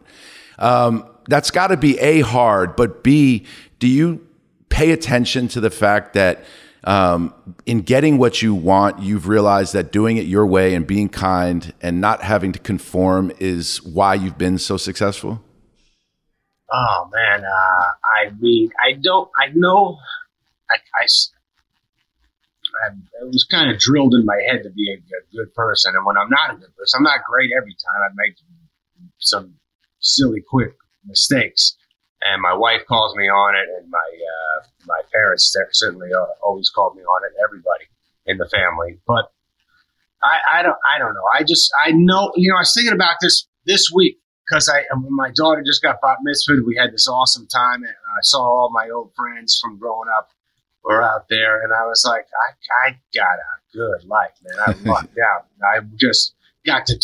Um, 0.59 1.09
that's 1.27 1.49
got 1.49 1.67
to 1.67 1.77
be 1.77 1.97
a 1.97 2.21
hard, 2.21 2.75
but 2.75 3.03
b 3.03 3.43
do 3.79 3.87
you 3.87 4.25
pay 4.69 4.91
attention 4.91 5.47
to 5.47 5.59
the 5.59 5.71
fact 5.71 6.13
that 6.13 6.43
um, 6.83 7.33
in 7.65 7.81
getting 7.81 8.19
what 8.19 8.41
you 8.41 8.53
want, 8.53 9.01
you've 9.01 9.27
realized 9.27 9.73
that 9.73 9.91
doing 9.91 10.17
it 10.17 10.27
your 10.27 10.45
way 10.45 10.75
and 10.75 10.85
being 10.85 11.09
kind 11.09 11.73
and 11.81 11.99
not 11.99 12.21
having 12.21 12.51
to 12.51 12.59
conform 12.59 13.31
is 13.39 13.81
why 13.83 14.13
you've 14.13 14.37
been 14.37 14.59
so 14.59 14.77
successful. 14.77 15.41
Oh 16.71 17.09
man, 17.11 17.43
uh, 17.43 17.91
I 18.25 18.31
mean, 18.39 18.71
I 18.81 18.93
don't, 18.93 19.29
I 19.37 19.47
know, 19.53 19.97
i 20.71 20.75
i 21.03 21.07
it 23.21 23.27
was 23.27 23.45
kind 23.51 23.69
of 23.69 23.77
drilled 23.79 24.13
in 24.15 24.25
my 24.25 24.39
head 24.47 24.63
to 24.63 24.69
be 24.69 24.89
a, 24.89 24.95
a 24.95 25.21
good 25.35 25.53
person, 25.53 25.93
and 25.95 26.05
when 26.05 26.17
I'm 26.17 26.29
not 26.29 26.51
a 26.51 26.57
good 26.57 26.75
person, 26.77 26.99
I'm 26.99 27.03
not 27.03 27.25
great 27.27 27.51
every 27.59 27.73
time. 27.73 28.01
I 28.07 28.13
make 28.15 28.35
some 29.19 29.55
silly, 29.99 30.41
quick 30.47 30.75
mistakes, 31.05 31.75
and 32.21 32.41
my 32.41 32.53
wife 32.53 32.81
calls 32.87 33.15
me 33.17 33.25
on 33.25 33.55
it, 33.55 33.67
and 33.77 33.89
my 33.91 33.97
uh, 33.99 34.67
my 34.85 35.01
parents 35.11 35.51
cer- 35.51 35.69
certainly 35.73 36.09
uh, 36.13 36.25
always 36.41 36.69
called 36.69 36.95
me 36.95 37.03
on 37.03 37.21
it. 37.25 37.33
Everybody 37.43 37.85
in 38.25 38.37
the 38.37 38.47
family, 38.47 38.99
but 39.05 39.25
I, 40.23 40.59
I 40.59 40.63
don't, 40.63 40.77
I 40.87 40.99
don't 40.99 41.13
know. 41.13 41.25
I 41.33 41.41
just, 41.41 41.71
I 41.83 41.91
know, 41.91 42.31
you 42.35 42.51
know, 42.51 42.57
I 42.57 42.61
was 42.61 42.73
thinking 42.73 42.93
about 42.93 43.17
this 43.21 43.47
this 43.65 43.89
week 43.93 44.20
because 44.51 44.67
I 44.69 44.83
when 44.93 45.15
my 45.15 45.31
daughter 45.31 45.63
just 45.65 45.81
got 45.81 46.01
bat 46.01 46.17
mitzvahed, 46.27 46.65
we 46.65 46.75
had 46.75 46.91
this 46.91 47.07
awesome 47.07 47.47
time, 47.47 47.83
and 47.83 47.85
I 47.85 48.21
saw 48.21 48.41
all 48.41 48.69
my 48.73 48.89
old 48.89 49.11
friends 49.15 49.57
from 49.61 49.77
growing 49.77 50.09
up 50.17 50.29
were 50.83 51.01
out 51.01 51.29
there, 51.29 51.63
and 51.63 51.71
I 51.73 51.85
was 51.85 52.05
like, 52.05 52.25
I, 52.49 52.89
I 52.89 52.99
got 53.13 53.23
a 53.23 53.77
good 53.77 54.07
life, 54.07 54.33
man. 54.43 54.55
I 54.59 54.71
lucked 54.89 55.17
out. 55.19 55.45
I 55.63 55.79
just 55.95 56.33
got 56.65 56.85
to, 56.87 56.99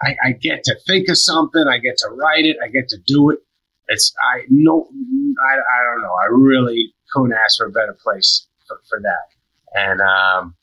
I, 0.00 0.16
I 0.24 0.32
get 0.32 0.62
to 0.64 0.76
think 0.86 1.08
of 1.08 1.18
something, 1.18 1.64
I 1.66 1.78
get 1.78 1.96
to 1.98 2.08
write 2.10 2.44
it, 2.44 2.56
I 2.62 2.68
get 2.68 2.88
to 2.90 2.98
do 3.04 3.30
it. 3.30 3.40
It's 3.88 4.14
I 4.34 4.42
no, 4.48 4.88
I, 4.88 5.54
I 5.54 5.92
don't 5.92 6.02
know. 6.02 6.14
I 6.22 6.28
really 6.30 6.94
couldn't 7.12 7.32
ask 7.32 7.58
for 7.58 7.66
a 7.66 7.70
better 7.70 7.98
place 8.00 8.46
for, 8.68 8.80
for 8.88 9.00
that, 9.00 9.78
and 9.78 10.00
um, 10.00 10.54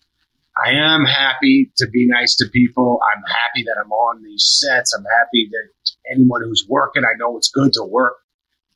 I 0.65 0.71
am 0.71 1.05
happy 1.05 1.71
to 1.77 1.87
be 1.87 2.07
nice 2.07 2.35
to 2.37 2.45
people. 2.51 2.99
I'm 3.15 3.23
happy 3.23 3.63
that 3.63 3.77
I'm 3.83 3.91
on 3.91 4.23
these 4.23 4.59
sets. 4.61 4.93
I'm 4.93 5.05
happy 5.19 5.49
that 5.51 5.91
anyone 6.13 6.41
who's 6.43 6.65
working, 6.67 7.03
I 7.03 7.17
know 7.17 7.37
it's 7.37 7.49
good 7.49 7.73
to 7.73 7.83
work. 7.83 8.17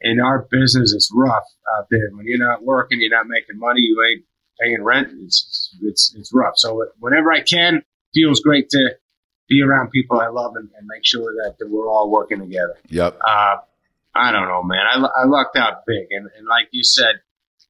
In 0.02 0.20
our 0.20 0.48
business, 0.52 0.94
it's 0.94 1.10
rough 1.14 1.46
out 1.78 1.88
there. 1.90 2.10
When 2.14 2.26
you're 2.26 2.38
not 2.38 2.64
working, 2.64 3.00
you're 3.02 3.10
not 3.10 3.28
making 3.28 3.58
money, 3.58 3.82
you 3.82 4.04
ain't 4.04 4.26
paying 4.60 4.84
rent. 4.84 5.10
It's 5.24 5.76
it's 5.82 6.14
it's 6.18 6.32
rough. 6.34 6.54
So 6.58 6.86
whenever 7.00 7.32
I 7.32 7.42
can, 7.42 7.84
feels 8.14 8.42
great 8.42 8.70
to 8.70 8.98
be 9.50 9.62
around 9.62 9.92
people 9.92 10.20
I 10.20 10.28
love 10.28 10.56
and, 10.56 10.70
and 10.78 10.88
make 10.88 11.06
sure 11.06 11.34
that, 11.44 11.56
that 11.60 11.70
we're 11.70 11.90
all 11.90 12.10
working 12.10 12.40
together. 12.40 12.78
Yep. 12.90 13.20
Uh, 13.26 13.56
I 14.16 14.32
don't 14.32 14.48
know, 14.48 14.64
man. 14.64 14.86
I, 14.94 15.22
I 15.22 15.26
lucked 15.26 15.58
out 15.58 15.86
big, 15.88 16.08
and, 16.12 16.30
and 16.38 16.48
like 16.48 16.68
you 16.72 16.84
said, 16.84 17.22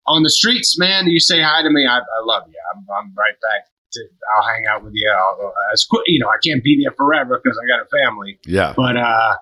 on 0.06 0.24
the 0.24 0.30
streets, 0.30 0.78
man, 0.78 1.08
you 1.08 1.20
say 1.20 1.42
hi 1.42 1.62
to 1.62 1.70
me, 1.70 1.86
I, 1.88 2.00
I 2.00 2.22
love 2.26 2.44
you. 2.48 2.60
I'm, 2.76 2.86
I'm 2.98 3.14
right 3.16 3.36
back. 3.42 3.68
To, 3.94 4.02
I'll 4.36 4.48
hang 4.48 4.66
out 4.66 4.84
with 4.84 4.94
you. 4.96 5.10
I'll, 5.10 5.54
as 5.74 5.84
quick, 5.86 6.04
you 6.08 6.20
know, 6.20 6.28
I 6.28 6.38
can't 6.44 6.64
be 6.64 6.82
there 6.84 6.94
forever 6.98 7.40
because 7.44 7.58
I 7.58 7.66
got 7.68 7.86
a 7.86 8.06
family. 8.06 8.40
Yeah. 8.46 8.74
But 8.76 8.98
uh, 8.98 9.36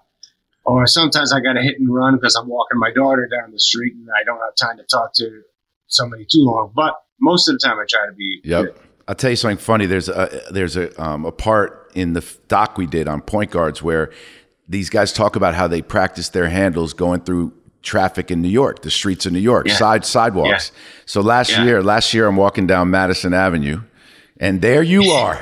or 0.66 0.86
sometimes 0.88 1.34
I 1.34 1.40
got 1.40 1.54
to 1.54 1.62
hit 1.62 1.80
and 1.80 1.94
run 1.94 2.16
because 2.16 2.36
I'm 2.36 2.48
walking 2.48 2.80
my 2.80 2.92
daughter 2.94 3.28
down 3.28 3.52
the 3.52 3.60
street 3.60 3.94
and 3.96 4.08
I 4.20 4.24
don't 4.24 4.40
have 4.40 4.56
time 4.56 4.78
to 4.78 4.84
talk 4.84 5.14
to 5.16 5.42
somebody 5.88 6.26
too 6.26 6.44
long. 6.44 6.72
But 6.76 6.94
most 7.20 7.48
of 7.48 7.56
the 7.56 7.60
time, 7.68 7.78
I 7.80 7.86
try 7.90 8.06
to 8.08 8.14
be. 8.14 8.42
Yep. 8.44 8.62
good. 8.66 8.76
I'll 9.08 9.16
tell 9.16 9.30
you 9.32 9.36
something 9.36 9.58
funny. 9.58 9.86
There's 9.88 10.08
a 10.10 10.42
there's 10.52 10.78
a 10.78 11.02
um, 11.02 11.26
a 11.26 11.32
part 11.32 11.92
in 11.96 12.14
the 12.14 12.26
doc 12.48 12.78
we 12.78 12.86
did 12.86 13.08
on 13.08 13.22
point 13.22 13.52
guards 13.52 13.82
where 13.82 14.12
these 14.70 14.90
guys 14.90 15.12
talk 15.12 15.36
about 15.36 15.54
how 15.54 15.68
they 15.68 15.82
practice 15.82 16.30
their 16.30 16.48
handles 16.48 16.94
going 16.94 17.22
through 17.22 17.54
traffic 17.82 18.30
in 18.32 18.42
New 18.42 18.48
York, 18.48 18.84
the 18.84 18.92
streets 18.92 19.26
of 19.26 19.34
New 19.34 19.40
York, 19.40 19.68
Yeah. 19.68 19.74
side 19.76 20.06
sidewalks. 20.06 20.72
So 21.06 21.20
last 21.22 21.50
Yeah. 21.50 21.64
year, 21.66 21.84
last 21.84 22.14
year 22.14 22.28
I'm 22.28 22.36
walking 22.38 22.68
down 22.68 22.90
Madison 22.92 23.34
Avenue, 23.34 23.82
and 24.42 24.60
there 24.62 24.84
you 24.84 25.04
are. 25.12 25.42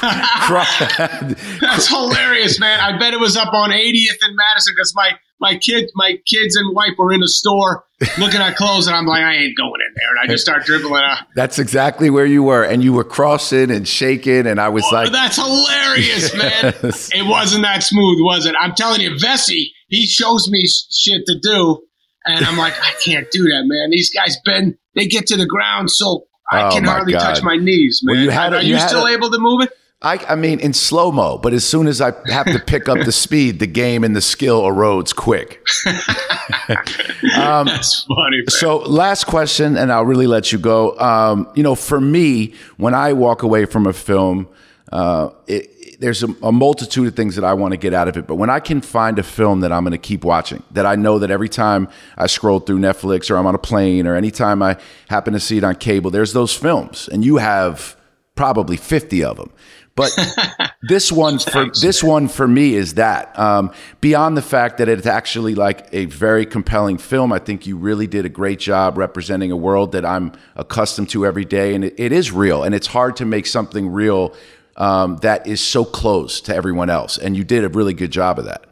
That's 0.00 1.86
hilarious, 1.86 2.58
man. 2.58 2.80
I 2.80 2.98
bet 2.98 3.14
it 3.14 3.20
was 3.20 3.36
up 3.36 3.52
on 3.52 3.70
80th 3.70 4.18
and 4.22 4.34
Madison 4.34 4.74
because 4.74 4.92
my 4.96 5.12
my 5.38 5.56
kid, 5.56 5.90
my 5.96 6.18
kids 6.24 6.54
and 6.54 6.72
wife 6.74 6.92
were 6.96 7.12
in 7.12 7.18
the 7.18 7.26
store 7.26 7.84
looking 8.16 8.40
at 8.40 8.56
clothes, 8.56 8.86
and 8.86 8.94
I'm 8.94 9.06
like, 9.06 9.22
I 9.22 9.34
ain't 9.34 9.56
going 9.56 9.80
in 9.80 9.92
there, 9.96 10.10
and 10.10 10.18
I 10.22 10.32
just 10.32 10.44
start 10.44 10.64
dribbling 10.64 11.02
out. 11.02 11.18
That's 11.34 11.58
exactly 11.58 12.10
where 12.10 12.24
you 12.24 12.44
were, 12.44 12.62
and 12.62 12.82
you 12.82 12.92
were 12.92 13.02
crossing 13.02 13.72
and 13.72 13.86
shaking, 13.86 14.46
and 14.46 14.60
I 14.60 14.68
was 14.68 14.84
like, 14.92 15.10
That's 15.10 15.36
hilarious, 15.36 16.32
man. 16.36 16.74
It 16.82 17.28
wasn't 17.28 17.62
that 17.64 17.82
smooth, 17.82 18.18
was 18.20 18.46
it? 18.46 18.54
I'm 18.58 18.74
telling 18.76 19.00
you, 19.00 19.10
Vessi, 19.16 19.66
he 19.88 20.06
shows 20.06 20.48
me 20.48 20.64
shit 20.64 21.26
to 21.26 21.38
do, 21.42 21.82
and 22.24 22.44
I'm 22.46 22.56
like, 22.56 22.74
I 22.80 22.92
can't 23.04 23.28
do 23.32 23.42
that, 23.42 23.64
man. 23.64 23.90
These 23.90 24.14
guys 24.14 24.36
bend, 24.44 24.76
they 24.94 25.06
get 25.06 25.26
to 25.26 25.36
the 25.36 25.46
ground, 25.46 25.90
so 25.90 26.26
I 26.52 26.68
Oh, 26.68 26.70
can 26.72 26.84
hardly 26.84 27.12
God. 27.14 27.20
touch 27.34 27.42
my 27.42 27.56
knees, 27.56 28.00
man. 28.04 28.16
Well, 28.16 28.24
you 28.24 28.30
had 28.30 28.52
a- 28.52 28.56
Are 28.58 28.62
you 28.62 28.70
you, 28.70 28.76
had 28.76 28.88
still 28.88 29.06
a- 29.06 29.12
able 29.12 29.30
to 29.30 29.38
move 29.38 29.62
it? 29.62 29.70
I, 30.04 30.18
I 30.30 30.34
mean, 30.34 30.58
in 30.58 30.72
slow 30.72 31.12
mo, 31.12 31.38
but 31.38 31.52
as 31.52 31.64
soon 31.64 31.86
as 31.86 32.00
I 32.00 32.12
have 32.26 32.46
to 32.46 32.58
pick 32.58 32.88
up 32.88 32.98
the 33.04 33.12
speed, 33.12 33.60
the 33.60 33.68
game 33.68 34.02
and 34.02 34.16
the 34.16 34.20
skill 34.20 34.62
erodes 34.62 35.14
quick. 35.14 35.64
That's 36.66 38.02
funny, 38.04 38.36
man. 38.38 38.48
So, 38.48 38.78
last 38.78 39.24
question, 39.26 39.76
and 39.76 39.92
I'll 39.92 40.04
really 40.04 40.26
let 40.26 40.52
you 40.52 40.58
go. 40.58 40.98
Um, 40.98 41.48
you 41.54 41.62
know, 41.62 41.74
for 41.74 42.00
me, 42.00 42.54
when 42.76 42.94
I 42.94 43.12
walk 43.12 43.42
away 43.42 43.64
from 43.64 43.86
a 43.86 43.92
film, 43.92 44.48
uh, 44.90 45.30
it- 45.46 45.70
there's 46.02 46.24
a, 46.24 46.34
a 46.42 46.50
multitude 46.50 47.06
of 47.06 47.14
things 47.14 47.36
that 47.36 47.44
I 47.44 47.54
want 47.54 47.72
to 47.72 47.78
get 47.78 47.94
out 47.94 48.08
of 48.08 48.16
it. 48.16 48.26
But 48.26 48.34
when 48.34 48.50
I 48.50 48.58
can 48.58 48.80
find 48.80 49.18
a 49.20 49.22
film 49.22 49.60
that 49.60 49.70
I'm 49.70 49.84
going 49.84 49.92
to 49.92 49.98
keep 49.98 50.24
watching, 50.24 50.62
that 50.72 50.84
I 50.84 50.96
know 50.96 51.20
that 51.20 51.30
every 51.30 51.48
time 51.48 51.88
I 52.18 52.26
scroll 52.26 52.58
through 52.58 52.80
Netflix 52.80 53.30
or 53.30 53.36
I'm 53.36 53.46
on 53.46 53.54
a 53.54 53.58
plane 53.58 54.08
or 54.08 54.16
anytime 54.16 54.62
I 54.62 54.78
happen 55.08 55.32
to 55.32 55.40
see 55.40 55.58
it 55.58 55.64
on 55.64 55.76
cable, 55.76 56.10
there's 56.10 56.32
those 56.32 56.54
films, 56.54 57.08
and 57.10 57.24
you 57.24 57.36
have 57.36 57.96
probably 58.34 58.76
50 58.76 59.22
of 59.22 59.36
them. 59.36 59.52
But 59.94 60.10
this 60.82 61.12
one 61.12 61.38
for 61.38 61.66
this 61.80 62.02
one 62.02 62.26
for 62.26 62.48
me 62.48 62.74
is 62.74 62.94
that 62.94 63.38
um, 63.38 63.72
beyond 64.00 64.36
the 64.36 64.42
fact 64.42 64.78
that 64.78 64.88
it's 64.88 65.06
actually 65.06 65.54
like 65.54 65.86
a 65.92 66.06
very 66.06 66.46
compelling 66.46 66.98
film. 66.98 67.32
I 67.32 67.38
think 67.38 67.66
you 67.66 67.76
really 67.76 68.06
did 68.08 68.24
a 68.24 68.30
great 68.30 68.58
job 68.58 68.98
representing 68.98 69.52
a 69.52 69.56
world 69.56 69.92
that 69.92 70.04
I'm 70.04 70.32
accustomed 70.56 71.10
to 71.10 71.26
every 71.26 71.44
day, 71.44 71.74
and 71.74 71.84
it, 71.84 71.94
it 71.96 72.10
is 72.10 72.32
real. 72.32 72.64
And 72.64 72.74
it's 72.74 72.88
hard 72.88 73.16
to 73.16 73.24
make 73.24 73.46
something 73.46 73.92
real 73.92 74.34
um, 74.76 75.16
that 75.18 75.46
is 75.46 75.60
so 75.60 75.84
close 75.84 76.40
to 76.42 76.54
everyone 76.54 76.90
else, 76.90 77.18
and 77.18 77.36
you 77.36 77.44
did 77.44 77.64
a 77.64 77.68
really 77.68 77.94
good 77.94 78.10
job 78.10 78.38
of 78.38 78.46
that. 78.46 78.66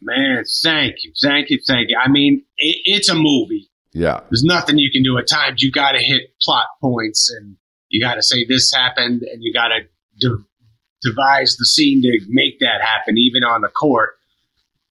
Man, 0.00 0.44
thank 0.62 0.96
you, 1.04 1.12
thank 1.22 1.50
you, 1.50 1.60
thank 1.66 1.90
you. 1.90 1.98
I 2.02 2.08
mean, 2.08 2.44
it, 2.56 2.76
it's 2.84 3.08
a 3.08 3.14
movie. 3.14 3.68
Yeah, 3.92 4.20
There's 4.30 4.42
nothing 4.42 4.78
you 4.78 4.90
can 4.90 5.02
do. 5.02 5.18
At 5.18 5.28
times, 5.28 5.62
you 5.62 5.70
got 5.70 5.92
to 5.92 5.98
hit 5.98 6.22
plot 6.40 6.66
points, 6.80 7.30
and 7.30 7.56
you 7.88 8.00
got 8.00 8.14
to 8.14 8.22
say 8.22 8.44
this 8.46 8.72
happened, 8.72 9.22
and 9.22 9.42
you 9.42 9.52
got 9.52 9.68
to 9.68 9.80
de- 10.18 10.44
devise 11.02 11.56
the 11.56 11.66
scene 11.66 12.00
to 12.02 12.18
make 12.28 12.58
that 12.60 12.80
happen, 12.80 13.18
even 13.18 13.44
on 13.44 13.60
the 13.60 13.68
court. 13.68 14.14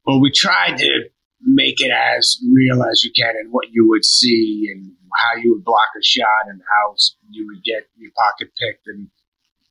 But 0.05 0.19
we 0.19 0.31
tried 0.31 0.77
to 0.77 1.09
make 1.41 1.81
it 1.81 1.91
as 1.91 2.37
real 2.51 2.83
as 2.83 3.03
you 3.03 3.11
can, 3.15 3.33
and 3.37 3.51
what 3.51 3.69
you 3.71 3.89
would 3.89 4.05
see, 4.05 4.69
and 4.71 4.91
how 5.11 5.41
you 5.41 5.55
would 5.55 5.65
block 5.65 5.89
a 5.99 6.03
shot, 6.03 6.47
and 6.47 6.61
how 6.61 6.95
you 7.31 7.47
would 7.47 7.63
get 7.63 7.87
your 7.97 8.11
pocket 8.15 8.51
picked, 8.59 8.85
and 8.85 9.07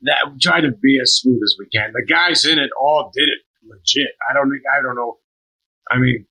that 0.03 0.17
try 0.41 0.61
to 0.61 0.71
be 0.71 0.99
as 1.03 1.15
smooth 1.15 1.41
as 1.43 1.57
we 1.59 1.67
can. 1.67 1.93
The 1.93 2.05
guys 2.07 2.45
in 2.45 2.59
it 2.59 2.71
all 2.81 3.11
did 3.15 3.29
it 3.29 3.41
legit. 3.69 4.13
I 4.29 4.35
don't 4.35 4.51
think 4.51 4.63
I 4.73 4.83
don't 4.83 4.97
know. 4.97 5.19
I 5.91 5.99
mean, 5.99 6.27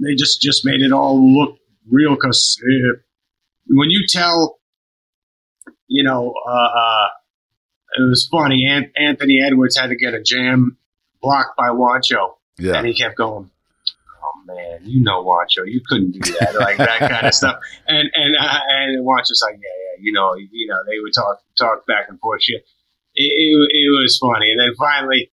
they 0.00 0.14
just 0.14 0.40
just 0.40 0.64
made 0.64 0.80
it 0.82 0.92
all 0.92 1.18
look 1.34 1.56
real 1.88 2.14
because 2.14 2.60
when 3.68 3.90
you 3.90 4.06
tell, 4.08 4.58
you 5.86 6.04
know, 6.04 6.34
uh, 6.46 6.52
uh, 6.52 7.08
it 7.98 8.08
was 8.08 8.28
funny. 8.30 8.66
An- 8.66 8.92
Anthony 8.96 9.40
Edwards 9.44 9.76
had 9.78 9.88
to 9.88 9.96
get 9.96 10.14
a 10.14 10.22
jam 10.22 10.76
blocked 11.22 11.56
by 11.56 11.68
Juancho, 11.68 12.34
yeah, 12.58 12.76
and 12.76 12.86
he 12.86 12.94
kept 12.94 13.16
going. 13.16 13.50
Oh 14.22 14.42
man, 14.46 14.80
you 14.84 15.02
know 15.02 15.24
Juancho, 15.24 15.66
you 15.66 15.80
couldn't 15.88 16.12
do 16.12 16.32
that, 16.40 16.54
like 16.54 16.76
that 16.76 17.00
kind 17.00 17.26
of 17.26 17.34
stuff. 17.40 17.58
And 17.86 18.10
and 18.14 18.36
uh, 18.36 18.58
and 18.68 19.04
Juancho's 19.04 19.42
like, 19.46 19.54
yeah, 19.54 19.68
yeah, 19.96 20.02
you 20.02 20.12
know, 20.12 20.34
you 20.34 20.66
know, 20.68 20.78
they 20.86 20.98
would 21.00 21.14
talk 21.14 21.40
talk 21.58 21.86
back 21.86 22.06
and 22.08 22.18
forth 22.20 22.42
shit. 22.42 22.64
It, 23.14 23.22
it, 23.24 23.68
it 23.70 23.90
was 23.90 24.18
funny, 24.18 24.52
and 24.52 24.60
then 24.60 24.74
finally, 24.78 25.32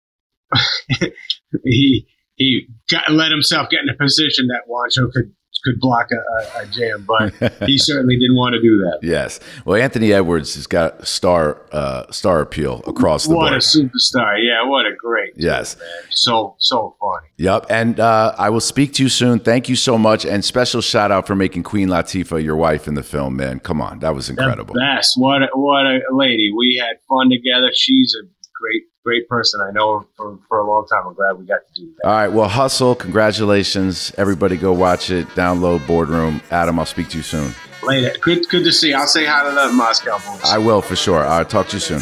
he 1.64 2.08
he 2.36 2.68
got, 2.90 3.12
let 3.12 3.32
himself 3.32 3.70
get 3.70 3.82
in 3.82 3.90
a 3.90 3.98
position 3.98 4.48
that 4.48 4.64
Juancho 4.70 5.12
could 5.12 5.34
could 5.68 5.80
block 5.80 6.10
a, 6.12 6.62
a, 6.62 6.66
jam, 6.68 7.06
but 7.08 7.34
he 7.68 7.78
certainly 7.78 8.16
didn't 8.16 8.36
want 8.36 8.54
to 8.54 8.62
do 8.62 8.78
that. 8.78 9.00
yes. 9.02 9.40
Well, 9.66 9.82
Anthony 9.82 10.14
Edwards 10.14 10.56
has 10.56 10.68
got 10.68 11.08
star 11.08 11.62
uh, 11.72 12.10
star 12.12 12.42
appeal 12.42 12.84
across 12.88 13.24
the 13.24 13.34
board. 13.34 13.52
What 13.52 13.54
a 13.54 13.58
superstar! 13.58 14.38
Yeah, 14.42 14.68
what 14.68 14.86
a 14.86 14.96
great. 14.96 15.34
Yes. 15.36 15.78
man. 15.78 15.88
So 16.10 16.56
so 16.60 16.96
funny. 17.00 17.28
Yep. 17.38 17.68
And 17.70 18.00
uh, 18.00 18.34
I 18.38 18.50
will 18.50 18.62
speak 18.62 18.94
to 18.94 19.04
you 19.04 19.10
soon. 19.10 19.40
Thank 19.40 19.70
you 19.70 19.76
so 19.76 19.98
much. 19.98 20.26
And 20.26 20.44
special 20.44 20.82
shout 20.82 21.12
out 21.12 21.28
for 21.28 21.36
making 21.36 21.64
Queen 21.64 21.90
Latifah 21.90 22.44
your 22.44 22.56
wife 22.56 22.88
in 22.88 22.96
the 22.96 23.04
film, 23.04 23.36
man. 23.36 23.60
Come 23.60 23.82
on. 23.82 24.00
That 24.00 24.16
was 24.16 24.30
incredible. 24.30 24.74
The 24.74 24.80
best. 24.80 25.14
What 25.18 25.44
a, 25.44 25.48
what 25.54 25.86
a 25.86 26.00
lady. 26.12 26.52
We 26.56 26.82
had 26.84 26.98
fun 27.08 27.30
together. 27.30 27.70
She's 27.74 28.16
a 28.20 28.26
great 28.60 28.84
great 29.08 29.30
person. 29.30 29.62
I 29.62 29.72
know 29.72 30.00
her 30.00 30.06
for, 30.18 30.40
for 30.50 30.60
a 30.60 30.68
long 30.68 30.86
time. 30.86 31.08
I'm 31.08 31.14
glad 31.14 31.40
we 31.40 31.46
got 31.46 31.62
to 31.66 31.82
do 31.82 31.90
that. 31.98 32.08
All 32.08 32.14
right. 32.14 32.28
Well, 32.28 32.50
hustle. 32.50 32.94
Congratulations. 32.94 34.12
Everybody 34.18 34.58
go 34.58 34.74
watch 34.74 35.10
it. 35.12 35.26
Download 35.30 35.86
Boardroom. 35.88 36.42
Adam, 36.52 36.78
I'll 36.78 36.86
speak 36.86 37.08
to 37.10 37.18
you 37.18 37.24
soon. 37.24 37.54
Later. 37.84 38.14
Good 38.20 38.50
good 38.50 38.66
to 38.66 38.72
see. 38.74 38.90
you. 38.90 38.98
I'll 38.98 39.08
say 39.08 39.26
hi 39.26 39.48
to 39.48 39.56
the 39.56 39.72
Moscow 39.72 40.18
boys. 40.18 40.42
I 40.44 40.58
will 40.58 40.82
for 40.82 40.98
sure. 40.98 41.26
I'll 41.26 41.46
talk 41.46 41.70
to 41.70 41.78
you 41.78 41.80
soon. 41.80 42.02